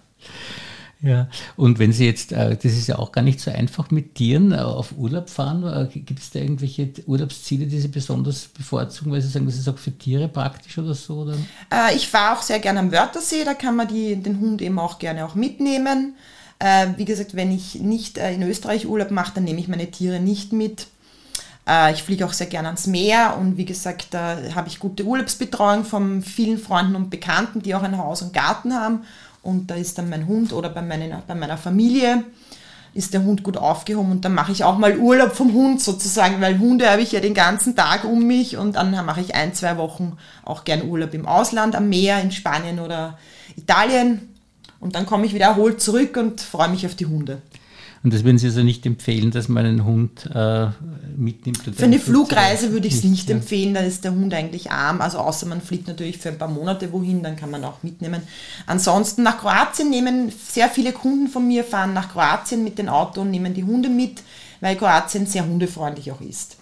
Ja, 1.01 1.29
und 1.55 1.79
wenn 1.79 1.93
Sie 1.93 2.05
jetzt, 2.05 2.33
äh, 2.33 2.57
das 2.57 2.73
ist 2.73 2.87
ja 2.87 2.99
auch 2.99 3.13
gar 3.13 3.21
nicht 3.21 3.39
so 3.39 3.49
einfach 3.51 3.89
mit 3.89 4.15
Tieren 4.15 4.51
äh, 4.51 4.57
auf 4.57 4.97
Urlaub 4.97 5.29
fahren, 5.29 5.63
äh, 5.63 5.99
gibt 5.99 6.19
es 6.19 6.31
da 6.31 6.39
irgendwelche 6.39 6.91
Urlaubsziele, 7.05 7.67
die 7.67 7.79
Sie 7.79 7.87
besonders 7.87 8.49
bevorzugen, 8.49 9.11
weil 9.11 9.21
Sie 9.21 9.29
sagen, 9.29 9.45
das 9.45 9.55
ist 9.55 9.69
auch 9.69 9.77
für 9.77 9.97
Tiere 9.97 10.27
praktisch 10.27 10.77
oder 10.77 10.93
so? 10.93 11.21
Oder? 11.21 11.35
Ich 11.95 12.09
fahre 12.09 12.37
auch 12.37 12.41
sehr 12.41 12.59
gerne 12.59 12.79
am 12.79 12.91
Wörthersee, 12.91 13.45
da 13.45 13.53
kann 13.53 13.77
man 13.77 13.87
die, 13.87 14.17
den 14.17 14.39
Hund 14.41 14.61
eben 14.61 14.77
auch 14.77 14.99
gerne 14.99 15.25
auch 15.25 15.35
mitnehmen. 15.35 16.15
Wie 16.97 17.05
gesagt, 17.05 17.35
wenn 17.35 17.53
ich 17.53 17.75
nicht 17.75 18.17
in 18.17 18.43
Österreich 18.43 18.85
Urlaub 18.85 19.11
mache, 19.11 19.35
dann 19.35 19.45
nehme 19.45 19.61
ich 19.61 19.69
meine 19.69 19.89
Tiere 19.89 20.19
nicht 20.19 20.51
mit. 20.51 20.87
Ich 21.93 22.03
fliege 22.03 22.25
auch 22.25 22.33
sehr 22.33 22.47
gerne 22.47 22.67
ans 22.67 22.87
Meer 22.87 23.37
und 23.39 23.55
wie 23.55 23.63
gesagt, 23.63 24.07
da 24.11 24.37
habe 24.55 24.67
ich 24.67 24.79
gute 24.79 25.05
Urlaubsbetreuung 25.05 25.85
von 25.85 26.21
vielen 26.21 26.57
Freunden 26.57 26.95
und 26.95 27.09
Bekannten, 27.09 27.61
die 27.61 27.75
auch 27.75 27.83
ein 27.83 27.97
Haus 27.97 28.21
und 28.21 28.33
Garten 28.33 28.73
haben 28.73 29.03
und 29.41 29.71
da 29.71 29.75
ist 29.75 29.97
dann 29.97 30.09
mein 30.09 30.27
Hund 30.27 30.53
oder 30.53 30.69
bei, 30.69 30.81
meinen, 30.81 31.13
bei 31.27 31.35
meiner 31.35 31.57
Familie 31.57 32.23
ist 32.93 33.13
der 33.13 33.23
Hund 33.23 33.43
gut 33.43 33.57
aufgehoben 33.57 34.11
und 34.11 34.25
dann 34.25 34.33
mache 34.33 34.51
ich 34.51 34.63
auch 34.63 34.77
mal 34.77 34.97
Urlaub 34.97 35.33
vom 35.33 35.53
Hund 35.53 35.81
sozusagen, 35.81 36.41
weil 36.41 36.59
Hunde 36.59 36.89
habe 36.89 37.01
ich 37.01 37.11
ja 37.11 37.19
den 37.19 37.33
ganzen 37.33 37.75
Tag 37.75 38.03
um 38.03 38.25
mich 38.25 38.57
und 38.57 38.75
dann 38.75 38.91
mache 39.05 39.21
ich 39.21 39.35
ein, 39.35 39.53
zwei 39.53 39.77
Wochen 39.77 40.17
auch 40.43 40.63
gern 40.63 40.87
Urlaub 40.87 41.13
im 41.13 41.25
Ausland, 41.25 41.75
am 41.75 41.89
Meer, 41.89 42.21
in 42.21 42.31
Spanien 42.31 42.79
oder 42.79 43.17
Italien 43.55 44.33
und 44.79 44.95
dann 44.95 45.05
komme 45.05 45.25
ich 45.25 45.33
wieder 45.33 45.45
erholt 45.45 45.81
zurück 45.81 46.17
und 46.17 46.41
freue 46.41 46.69
mich 46.69 46.85
auf 46.85 46.95
die 46.95 47.05
Hunde. 47.05 47.41
Und 48.01 48.13
das 48.13 48.23
würden 48.23 48.37
Sie 48.37 48.47
also 48.47 48.63
nicht 48.63 48.85
empfehlen, 48.85 49.31
dass 49.31 49.49
man 49.49 49.65
einen 49.65 49.83
Hund 49.83 50.29
äh, 50.33 50.67
mitnimmt? 51.17 51.61
Für 51.75 51.83
eine 51.83 51.99
Flugreise 51.99 52.71
würde 52.71 52.87
ich 52.87 52.93
es 52.95 53.03
nicht, 53.03 53.11
nicht 53.11 53.29
empfehlen, 53.29 53.73
da 53.73 53.81
ist 53.81 54.05
der 54.05 54.11
Hund 54.11 54.33
eigentlich 54.33 54.71
arm. 54.71 55.01
Also 55.01 55.17
außer 55.17 55.45
man 55.47 55.61
fliegt 55.61 55.87
natürlich 55.87 56.17
für 56.17 56.29
ein 56.29 56.37
paar 56.37 56.47
Monate 56.47 56.93
wohin, 56.93 57.23
dann 57.23 57.35
kann 57.35 57.51
man 57.51 57.65
auch 57.65 57.83
mitnehmen. 57.83 58.21
Ansonsten 58.65 59.23
nach 59.23 59.39
Kroatien 59.39 59.89
nehmen 59.89 60.31
sehr 60.31 60.69
viele 60.69 60.93
Kunden 60.93 61.27
von 61.27 61.45
mir, 61.45 61.65
fahren 61.65 61.93
nach 61.93 62.09
Kroatien 62.09 62.63
mit 62.63 62.77
dem 62.79 62.87
Auto 62.87 63.21
und 63.21 63.31
nehmen 63.31 63.53
die 63.53 63.65
Hunde 63.65 63.89
mit, 63.89 64.23
weil 64.61 64.77
Kroatien 64.77 65.25
sehr 65.25 65.45
hundefreundlich 65.45 66.11
auch 66.11 66.21
ist. 66.21 66.55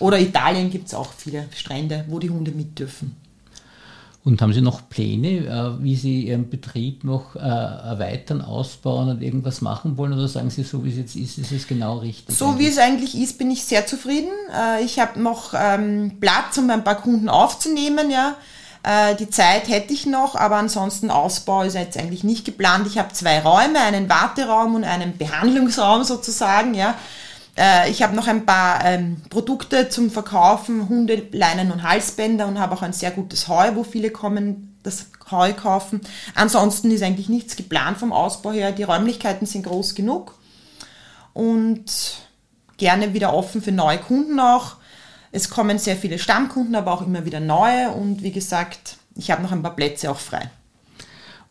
Oder 0.00 0.18
Italien 0.18 0.70
gibt 0.70 0.88
es 0.88 0.94
auch 0.94 1.12
viele 1.16 1.46
Strände, 1.54 2.04
wo 2.08 2.18
die 2.18 2.30
Hunde 2.30 2.50
mit 2.50 2.76
dürfen. 2.76 3.14
Und 4.26 4.40
haben 4.40 4.54
Sie 4.54 4.62
noch 4.62 4.88
Pläne, 4.88 5.46
äh, 5.46 5.82
wie 5.82 5.96
Sie 5.96 6.28
Ihren 6.28 6.48
Betrieb 6.48 7.04
noch 7.04 7.36
äh, 7.36 7.40
erweitern, 7.40 8.40
ausbauen 8.40 9.10
und 9.10 9.22
irgendwas 9.22 9.60
machen 9.60 9.98
wollen? 9.98 10.14
Oder 10.14 10.28
sagen 10.28 10.48
Sie, 10.48 10.62
so 10.62 10.82
wie 10.82 10.88
es 10.88 10.96
jetzt 10.96 11.14
ist, 11.14 11.36
ist 11.36 11.52
es 11.52 11.68
genau 11.68 11.98
richtig? 11.98 12.34
So 12.34 12.58
wie 12.58 12.66
es 12.66 12.78
eigentlich 12.78 13.14
ist, 13.14 13.36
bin 13.36 13.50
ich 13.50 13.64
sehr 13.64 13.86
zufrieden. 13.86 14.30
Äh, 14.50 14.82
ich 14.82 14.98
habe 14.98 15.20
noch 15.20 15.52
ähm, 15.54 16.12
Platz, 16.20 16.56
um 16.56 16.70
ein 16.70 16.82
paar 16.82 16.94
Kunden 16.96 17.28
aufzunehmen. 17.28 18.10
Ja. 18.10 18.36
Die 19.18 19.30
Zeit 19.30 19.68
hätte 19.68 19.94
ich 19.94 20.04
noch, 20.04 20.34
aber 20.34 20.56
ansonsten 20.56 21.10
Ausbau 21.10 21.62
ist 21.62 21.72
jetzt 21.72 21.96
eigentlich 21.96 22.22
nicht 22.22 22.44
geplant. 22.44 22.86
Ich 22.86 22.98
habe 22.98 23.14
zwei 23.14 23.40
Räume, 23.40 23.80
einen 23.80 24.10
Warteraum 24.10 24.74
und 24.74 24.84
einen 24.84 25.16
Behandlungsraum 25.16 26.04
sozusagen. 26.04 26.74
Ja. 26.74 26.94
Äh, 27.56 27.90
ich 27.90 28.02
habe 28.02 28.16
noch 28.16 28.26
ein 28.26 28.46
paar 28.46 28.84
ähm, 28.84 29.22
Produkte 29.30 29.88
zum 29.88 30.10
Verkaufen, 30.10 30.88
Hundeleinen 30.88 31.70
und 31.70 31.82
Halsbänder 31.82 32.46
und 32.46 32.58
habe 32.58 32.74
auch 32.74 32.82
ein 32.82 32.92
sehr 32.92 33.10
gutes 33.10 33.48
Heu, 33.48 33.74
wo 33.74 33.84
viele 33.84 34.10
kommen, 34.10 34.78
das 34.82 35.06
Heu 35.30 35.52
kaufen. 35.52 36.00
Ansonsten 36.34 36.90
ist 36.90 37.02
eigentlich 37.02 37.28
nichts 37.28 37.56
geplant 37.56 37.98
vom 37.98 38.12
Ausbau 38.12 38.52
her. 38.52 38.72
Die 38.72 38.82
Räumlichkeiten 38.82 39.46
sind 39.46 39.64
groß 39.64 39.94
genug 39.94 40.34
und 41.32 41.84
gerne 42.76 43.14
wieder 43.14 43.32
offen 43.32 43.62
für 43.62 43.72
neue 43.72 43.98
Kunden 43.98 44.40
auch. 44.40 44.76
Es 45.32 45.50
kommen 45.50 45.78
sehr 45.78 45.96
viele 45.96 46.18
Stammkunden, 46.18 46.74
aber 46.76 46.92
auch 46.92 47.02
immer 47.02 47.24
wieder 47.24 47.40
neue 47.40 47.90
und 47.90 48.22
wie 48.22 48.32
gesagt, 48.32 48.98
ich 49.16 49.30
habe 49.30 49.42
noch 49.42 49.52
ein 49.52 49.62
paar 49.62 49.74
Plätze 49.74 50.10
auch 50.10 50.18
frei. 50.18 50.50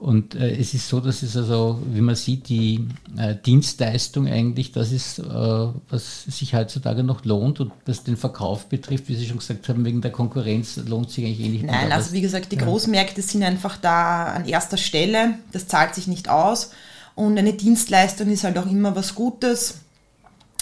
Und 0.04 0.36
äh, 0.36 0.58
es 0.58 0.74
ist 0.74 0.90
so, 0.90 1.00
dass 1.00 1.24
es 1.24 1.38
also, 1.38 1.82
wie 1.86 2.02
man 2.02 2.16
sieht, 2.16 2.50
die 2.50 2.90
äh, 3.18 3.36
Dienstleistung 3.36 4.28
eigentlich, 4.28 4.74
das 4.74 4.92
ist, 4.92 5.20
äh, 5.20 5.24
was 5.24 6.26
sich 6.26 6.54
heutzutage 6.54 7.06
noch 7.06 7.24
lohnt 7.24 7.62
und 7.62 7.72
was 7.86 8.04
den 8.04 8.18
Verkauf 8.18 8.66
betrifft, 8.66 9.08
wie 9.08 9.16
Sie 9.16 9.26
schon 9.26 9.38
gesagt 9.38 9.70
haben, 9.70 9.86
wegen 9.86 10.02
der 10.02 10.12
Konkurrenz 10.12 10.76
lohnt 10.76 11.10
sich 11.10 11.24
eigentlich 11.24 11.40
eh 11.40 11.50
nicht. 11.50 11.64
Nein, 11.64 11.94
also 11.94 12.12
wie 12.12 12.20
gesagt, 12.20 12.52
die 12.52 12.58
Großmärkte 12.58 13.22
sind 13.22 13.44
einfach 13.44 13.78
da 13.78 14.26
an 14.26 14.46
erster 14.46 14.76
Stelle, 14.76 15.36
das 15.54 15.68
zahlt 15.68 15.96
sich 15.96 16.08
nicht 16.08 16.28
aus 16.28 16.72
und 17.16 17.38
eine 17.38 17.54
Dienstleistung 17.54 18.30
ist 18.30 18.44
halt 18.44 18.58
auch 18.58 18.66
immer 18.66 18.98
was 18.98 19.16
Gutes. 19.16 19.83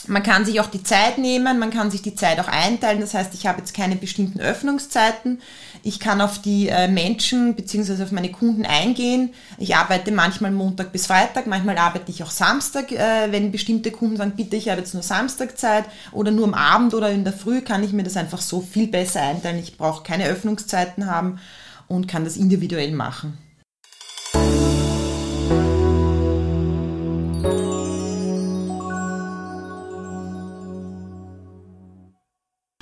Man 0.08 0.24
kann 0.24 0.46
sich 0.46 0.60
auch 0.60 0.68
die 0.68 0.84
Zeit 0.84 1.18
nehmen, 1.18 1.60
man 1.60 1.70
kann 1.70 1.92
sich 1.92 2.02
die 2.02 2.16
Zeit 2.16 2.40
auch 2.40 2.48
einteilen. 2.48 3.02
Das 3.02 3.14
heißt, 3.14 3.34
ich 3.34 3.46
habe 3.46 3.60
jetzt 3.60 3.74
keine 3.74 3.96
bestimmten 3.96 4.40
Öffnungszeiten. 4.40 5.42
Ich 5.84 6.00
kann 6.00 6.22
auf 6.22 6.40
die 6.40 6.70
äh, 6.70 6.88
Menschen 6.88 7.56
bzw. 7.56 8.04
auf 8.04 8.12
meine 8.12 8.32
Kunden 8.32 8.66
eingehen. 8.66 9.34
Ich 9.58 9.76
arbeite 9.76 10.12
manchmal 10.12 10.52
Montag 10.52 10.92
bis 10.92 11.08
Freitag, 11.08 11.48
manchmal 11.48 11.78
arbeite 11.78 12.12
ich 12.12 12.24
auch 12.24 12.32
Samstag. 12.32 12.92
Äh, 12.92 13.32
wenn 13.32 13.52
bestimmte 13.52 13.92
Kunden 13.92 14.18
sagen, 14.18 14.34
bitte, 14.36 14.56
ich 14.56 14.70
habe 14.70 14.82
jetzt 14.82 14.94
nur 14.94 15.04
Samstagzeit 15.04 15.86
oder 16.12 16.32
nur 16.32 16.46
am 16.46 16.54
Abend 16.54 16.94
oder 16.94 17.12
in 17.12 17.24
der 17.24 17.34
Früh, 17.34 17.62
kann 17.62 17.84
ich 17.84 17.94
mir 17.94 18.04
das 18.04 18.18
einfach 18.18 18.42
so 18.42 18.62
viel 18.62 18.88
besser 18.88 19.22
einteilen. 19.22 19.60
Ich 19.60 19.78
brauche 19.78 20.04
keine 20.04 20.26
Öffnungszeiten 20.26 21.06
haben 21.06 21.40
und 21.88 22.08
kann 22.08 22.24
das 22.24 22.38
individuell 22.38 22.92
machen. 22.92 23.38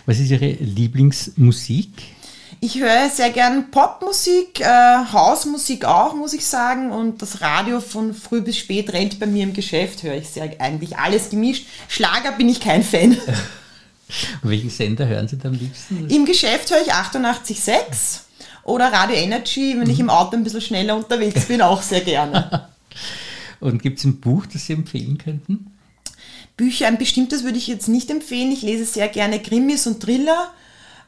Was 0.10 0.18
ist 0.18 0.32
Ihre 0.32 0.50
Lieblingsmusik? 0.54 1.92
Ich 2.62 2.80
höre 2.80 3.12
sehr 3.12 3.30
gern 3.30 3.70
Popmusik, 3.70 4.60
äh, 4.60 4.66
Hausmusik 5.14 5.86
auch, 5.86 6.16
muss 6.16 6.34
ich 6.34 6.48
sagen. 6.48 6.92
Und 6.92 7.22
das 7.22 7.42
Radio 7.42 7.80
von 7.80 8.16
früh 8.16 8.42
bis 8.42 8.58
spät 8.58 8.92
rennt 8.92 9.20
bei 9.20 9.28
mir 9.28 9.44
im 9.44 9.54
Geschäft, 9.54 10.02
höre 10.02 10.16
ich 10.16 10.30
sehr 10.30 10.60
eigentlich 10.60 10.98
alles 10.98 11.30
gemischt. 11.30 11.68
Schlager 11.88 12.32
bin 12.32 12.50
ich 12.50 12.60
kein 12.60 12.82
Fan. 12.82 13.12
Und 14.42 14.50
welchen 14.50 14.72
Sender 14.72 15.06
hören 15.08 15.28
Sie 15.28 15.38
da 15.38 15.50
am 15.50 15.54
liebsten? 15.54 16.10
Im 16.10 16.26
Geschäft 16.26 16.72
höre 16.72 16.82
ich 16.82 16.92
88.6 16.92 18.22
oder 18.64 18.92
Radio 18.92 19.16
Energy, 19.16 19.76
wenn 19.78 19.84
mhm. 19.84 19.92
ich 19.92 20.00
im 20.00 20.10
Auto 20.10 20.36
ein 20.36 20.44
bisschen 20.44 20.62
schneller 20.62 20.96
unterwegs 20.96 21.46
bin, 21.46 21.62
auch 21.62 21.84
sehr 21.84 22.02
gerne. 22.02 22.68
Und 23.60 23.84
gibt 23.84 24.00
es 24.00 24.06
ein 24.06 24.20
Buch, 24.20 24.48
das 24.52 24.66
Sie 24.66 24.74
empfehlen 24.74 25.20
könnten? 25.20 25.72
Bücher, 26.60 26.88
ein 26.88 26.98
bestimmtes 26.98 27.46
würde 27.46 27.58
ich 27.58 27.68
jetzt 27.68 27.88
nicht 27.88 28.12
empfehlen. 28.12 28.52
Ich 28.52 28.62
lese 28.62 28.84
sehr 28.84 29.08
gerne 29.08 29.40
Krimis 29.40 29.88
und 29.88 30.04
Thriller. 30.04 30.52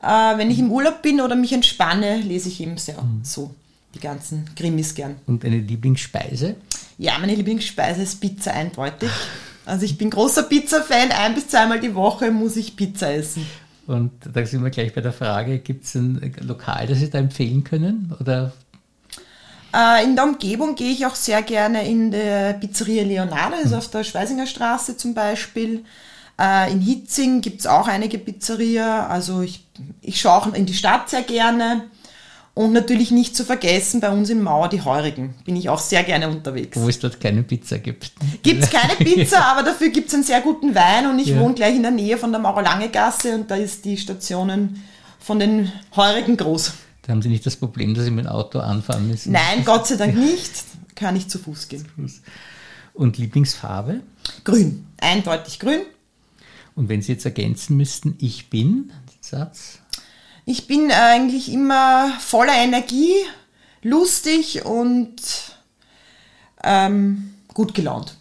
Äh, 0.02 0.38
wenn 0.38 0.50
ich 0.50 0.58
im 0.60 0.72
Urlaub 0.72 1.02
bin 1.02 1.20
oder 1.20 1.36
mich 1.36 1.52
entspanne, 1.52 2.22
lese 2.22 2.48
ich 2.48 2.62
eben 2.62 2.78
sehr 2.78 3.02
mhm. 3.02 3.20
so 3.24 3.54
die 3.94 4.00
ganzen 4.00 4.50
Krimis 4.56 4.96
gern. 4.96 5.16
Und 5.28 5.44
eine 5.44 5.58
Lieblingsspeise? 5.58 6.56
Ja, 6.98 7.20
meine 7.20 7.36
Lieblingsspeise 7.36 8.02
ist 8.02 8.22
Pizza 8.22 8.54
eindeutig. 8.54 9.10
Also 9.66 9.84
ich 9.84 9.98
bin 9.98 10.10
großer 10.10 10.44
Pizza-Fan. 10.44 11.12
Ein 11.12 11.36
bis 11.36 11.50
zweimal 11.50 11.82
die 11.82 11.94
Woche 11.94 12.32
muss 12.32 12.56
ich 12.56 12.78
Pizza 12.78 13.14
essen. 13.14 13.46
Und 13.88 14.12
da 14.32 14.46
sind 14.46 14.64
wir 14.64 14.70
gleich 14.70 14.94
bei 14.94 15.02
der 15.02 15.12
Frage, 15.12 15.60
gibt 15.60 15.84
es 15.84 15.96
ein 15.96 16.34
Lokal, 16.40 16.88
das 16.88 17.00
Sie 17.00 17.10
da 17.10 17.18
empfehlen 17.18 17.66
können? 17.66 18.14
Oder 18.22 18.54
äh, 19.74 20.04
in 20.04 20.16
der 20.16 20.26
Umgebung 20.26 20.76
gehe 20.76 20.92
ich 20.92 21.06
auch 21.06 21.16
sehr 21.16 21.42
gerne 21.42 21.88
in 21.88 22.12
der 22.12 22.54
Pizzeria 22.54 23.04
Leonardo, 23.04 23.56
also 23.56 23.78
auf 23.78 23.90
der 23.90 24.04
Schweisinger 24.04 24.48
Straße 24.48 24.98
zum 24.98 25.14
Beispiel. 25.14 25.86
Äh, 26.40 26.72
in 26.72 26.82
Hitzing 26.82 27.42
gibt 27.42 27.62
es 27.62 27.68
auch 27.68 27.88
einige 27.88 28.18
Pizzeria. 28.18 29.08
Also 29.08 29.42
ich, 29.42 29.66
ich 30.02 30.20
schaue 30.20 30.34
auch 30.34 30.54
in 30.54 30.66
die 30.66 30.74
Stadt 30.74 31.10
sehr 31.10 31.24
gerne. 31.24 31.84
Und 32.54 32.74
natürlich 32.74 33.12
nicht 33.12 33.34
zu 33.34 33.46
vergessen, 33.46 34.02
bei 34.02 34.10
uns 34.10 34.30
in 34.30 34.42
Mauer 34.42 34.68
die 34.68 34.82
Heurigen. 34.82 35.36
Bin 35.46 35.56
ich 35.56 35.70
auch 35.70 35.80
sehr 35.80 36.04
gerne 36.04 36.28
unterwegs. 36.28 36.78
Wo 36.78 36.90
es 36.90 37.00
dort 37.00 37.22
keine 37.22 37.44
Pizza 37.44 37.80
gibt. 37.80 38.12
Gibt 38.44 38.64
es 38.64 38.70
keine 38.70 38.96
Pizza, 39.00 39.46
aber 39.46 39.64
dafür 39.64 39.88
gibt 39.88 40.10
es 40.10 40.14
einen 40.14 40.24
sehr 40.24 40.42
guten 40.42 40.76
Wein 40.76 41.08
und 41.10 41.18
ich 41.20 41.28
ja. 41.28 41.40
wohne 41.40 41.54
gleich 41.54 41.76
in 41.76 41.84
der 41.84 41.92
Nähe 41.92 42.18
von 42.18 42.32
der 42.32 42.42
Mauer 42.42 42.62
Lange 42.62 42.90
Gasse 42.90 43.36
und 43.36 43.50
da 43.50 43.56
ist 43.56 43.86
die 43.86 43.98
Stationen 43.98 44.84
von 45.20 45.40
den 45.40 45.72
Heurigen 45.96 46.36
groß. 46.36 46.74
Da 47.02 47.12
haben 47.12 47.22
Sie 47.22 47.30
nicht 47.30 47.46
das 47.46 47.56
Problem, 47.56 47.94
dass 47.96 48.06
Sie 48.06 48.12
mit 48.12 48.26
dem 48.26 48.32
Auto 48.32 48.60
anfahren 48.60 49.08
müssen? 49.08 49.32
Nein, 49.32 49.64
Gott 49.66 49.88
sei 49.88 49.96
Dank 49.96 50.16
nicht. 50.16 50.52
Kann 50.96 51.16
ich 51.16 51.28
zu 51.28 51.40
Fuß 51.40 51.68
gehen. 51.68 51.86
Und 52.94 53.18
Lieblingsfarbe? 53.18 54.02
Grün. 54.44 54.86
eindeutig 55.00 55.60
grün. 55.60 55.82
Und 56.76 56.90
wenn 56.90 57.02
Sie 57.02 57.12
jetzt 57.12 57.26
ergänzen 57.26 57.78
müssten, 57.78 58.16
ich 58.20 58.50
bin, 58.50 58.92
Satz? 59.20 59.80
Ich 60.46 60.68
bin 60.68 60.92
eigentlich 60.92 61.52
immer 61.52 62.12
voller 62.20 62.56
Energie, 62.56 63.14
lustig 63.82 64.66
und 64.66 65.16
ähm, 66.64 67.34
gut 67.48 67.74
gelaunt. 67.74 68.18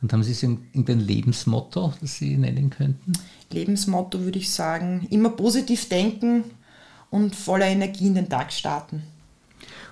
Und 0.00 0.12
haben 0.12 0.22
Sie 0.22 0.34
so 0.34 0.46
irgendein 0.46 1.00
Lebensmotto, 1.00 1.92
das 2.00 2.16
Sie 2.16 2.36
nennen 2.36 2.70
könnten? 2.70 3.12
Lebensmotto 3.50 4.20
würde 4.20 4.38
ich 4.38 4.50
sagen, 4.50 5.06
immer 5.10 5.30
positiv 5.30 5.88
denken 5.88 6.44
und 7.12 7.36
voller 7.36 7.66
Energie 7.66 8.08
in 8.08 8.16
den 8.16 8.28
Tag 8.28 8.52
starten. 8.52 9.04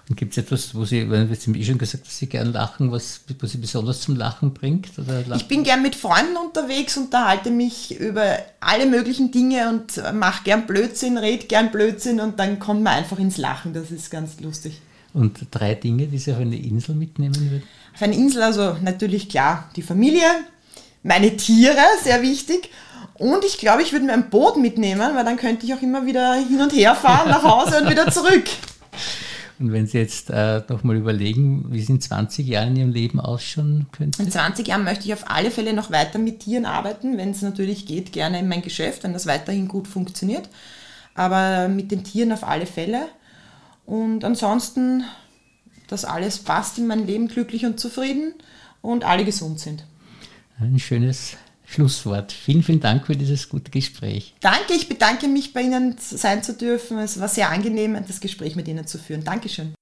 Und 0.08 0.16
gibt 0.16 0.32
es 0.32 0.38
etwas, 0.38 0.74
wo 0.74 0.84
Sie, 0.84 1.08
weil 1.08 1.32
Sie 1.36 1.52
eh 1.52 1.64
schon 1.64 1.78
gesagt, 1.78 2.04
dass 2.04 2.18
Sie 2.18 2.26
gern 2.26 2.52
lachen, 2.52 2.90
was, 2.90 3.20
was 3.38 3.52
Sie 3.52 3.58
besonders 3.58 4.00
zum 4.00 4.16
Lachen 4.16 4.52
bringt? 4.52 4.88
ich 5.36 5.46
bin 5.46 5.62
gern 5.62 5.82
mit 5.82 5.94
Freunden 5.94 6.36
unterwegs, 6.36 6.96
unterhalte 6.96 7.50
mich 7.50 7.96
über 8.00 8.38
alle 8.58 8.86
möglichen 8.86 9.30
Dinge 9.30 9.68
und 9.68 10.02
mache 10.14 10.42
gern 10.42 10.66
Blödsinn, 10.66 11.16
red 11.16 11.48
gern 11.48 11.70
Blödsinn 11.70 12.18
und 12.18 12.40
dann 12.40 12.58
kommt 12.58 12.82
man 12.82 12.94
einfach 12.94 13.20
ins 13.20 13.36
Lachen. 13.36 13.72
Das 13.72 13.92
ist 13.92 14.10
ganz 14.10 14.40
lustig. 14.40 14.80
Und 15.12 15.46
drei 15.52 15.76
Dinge, 15.76 16.08
die 16.08 16.18
Sie 16.18 16.32
auf 16.32 16.40
eine 16.40 16.56
Insel 16.56 16.96
mitnehmen 16.96 17.36
würden? 17.36 17.62
Auf 17.94 18.02
eine 18.02 18.16
Insel, 18.16 18.42
also 18.42 18.78
natürlich 18.82 19.28
klar, 19.28 19.70
die 19.76 19.82
Familie, 19.82 20.26
meine 21.04 21.36
Tiere, 21.36 21.82
sehr 22.02 22.20
wichtig. 22.22 22.70
Und 23.20 23.44
ich 23.44 23.58
glaube, 23.58 23.82
ich 23.82 23.92
würde 23.92 24.06
mir 24.06 24.14
ein 24.14 24.30
Boot 24.30 24.56
mitnehmen, 24.56 25.14
weil 25.14 25.26
dann 25.26 25.36
könnte 25.36 25.66
ich 25.66 25.74
auch 25.74 25.82
immer 25.82 26.06
wieder 26.06 26.36
hin 26.36 26.58
und 26.58 26.72
her 26.72 26.94
fahren 26.94 27.28
nach 27.28 27.42
Hause 27.42 27.82
und 27.82 27.90
wieder 27.90 28.10
zurück. 28.10 28.44
Und 29.58 29.72
wenn 29.72 29.86
Sie 29.86 29.98
jetzt 29.98 30.30
äh, 30.30 30.62
nochmal 30.66 30.96
überlegen, 30.96 31.66
wie 31.68 31.82
es 31.82 31.90
in 31.90 32.00
20 32.00 32.46
Jahren 32.46 32.68
in 32.68 32.76
Ihrem 32.76 32.92
Leben 32.92 33.20
ausschauen 33.20 33.88
könnte? 33.92 34.22
In 34.22 34.30
20 34.30 34.66
Jahren 34.66 34.84
möchte 34.84 35.04
ich 35.04 35.12
auf 35.12 35.30
alle 35.30 35.50
Fälle 35.50 35.74
noch 35.74 35.90
weiter 35.90 36.18
mit 36.18 36.40
Tieren 36.40 36.64
arbeiten, 36.64 37.18
wenn 37.18 37.32
es 37.32 37.42
natürlich 37.42 37.84
geht, 37.84 38.12
gerne 38.12 38.38
in 38.38 38.48
mein 38.48 38.62
Geschäft, 38.62 39.04
wenn 39.04 39.12
das 39.12 39.26
weiterhin 39.26 39.68
gut 39.68 39.86
funktioniert. 39.86 40.48
Aber 41.14 41.68
mit 41.68 41.90
den 41.90 42.04
Tieren 42.04 42.32
auf 42.32 42.42
alle 42.42 42.64
Fälle. 42.64 43.02
Und 43.84 44.24
ansonsten, 44.24 45.04
dass 45.88 46.06
alles 46.06 46.38
passt 46.38 46.78
in 46.78 46.86
mein 46.86 47.06
Leben, 47.06 47.28
glücklich 47.28 47.66
und 47.66 47.78
zufrieden 47.78 48.32
und 48.80 49.04
alle 49.04 49.26
gesund 49.26 49.60
sind. 49.60 49.84
Ein 50.58 50.78
schönes 50.78 51.36
Schlusswort. 51.70 52.32
Vielen, 52.32 52.64
vielen 52.64 52.80
Dank 52.80 53.06
für 53.06 53.16
dieses 53.16 53.48
gute 53.48 53.70
Gespräch. 53.70 54.34
Danke, 54.40 54.74
ich 54.74 54.88
bedanke 54.88 55.28
mich 55.28 55.52
bei 55.52 55.62
Ihnen 55.62 55.96
sein 55.98 56.42
zu 56.42 56.54
dürfen. 56.54 56.98
Es 56.98 57.20
war 57.20 57.28
sehr 57.28 57.50
angenehm, 57.50 57.96
das 58.06 58.20
Gespräch 58.20 58.56
mit 58.56 58.66
Ihnen 58.66 58.86
zu 58.86 58.98
führen. 58.98 59.22
Dankeschön. 59.22 59.74